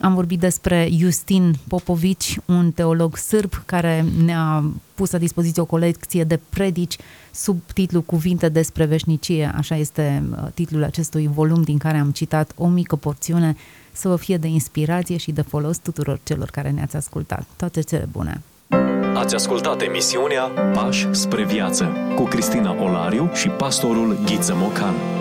Am 0.00 0.14
vorbit 0.14 0.40
despre 0.40 0.88
Justin 0.98 1.54
Popovici, 1.68 2.38
un 2.44 2.70
teolog 2.70 3.16
sârb 3.16 3.62
care 3.66 4.04
ne-a 4.24 4.64
pus 4.94 5.10
la 5.10 5.18
dispoziție 5.18 5.62
o 5.62 5.64
colecție 5.64 6.24
de 6.24 6.40
predici 6.48 6.96
sub 7.30 7.60
titlul 7.74 8.02
Cuvinte 8.02 8.48
despre 8.48 8.84
veșnicie, 8.84 9.52
așa 9.56 9.76
este 9.76 10.22
uh, 10.30 10.48
titlul 10.54 10.84
acestui 10.84 11.26
volum 11.26 11.62
din 11.62 11.78
care 11.78 11.98
am 11.98 12.10
citat 12.10 12.52
o 12.56 12.66
mică 12.66 12.96
porțiune, 12.96 13.56
să 13.92 14.08
vă 14.08 14.16
fie 14.16 14.36
de 14.36 14.46
inspirație 14.46 15.16
și 15.16 15.32
de 15.32 15.42
folos 15.42 15.76
tuturor 15.76 16.20
celor 16.22 16.50
care 16.50 16.70
ne-ați 16.70 16.96
ascultat. 16.96 17.46
Toate 17.56 17.80
cele 17.80 18.08
bune! 18.12 18.42
Ați 19.14 19.34
ascultat 19.34 19.82
emisiunea 19.82 20.42
Pași 20.72 21.06
spre 21.10 21.44
viață 21.44 21.84
cu 22.14 22.22
Cristina 22.22 22.82
Olariu 22.82 23.30
și 23.34 23.48
pastorul 23.48 24.18
Ghiță 24.24 24.54
Mocan. 24.56 25.17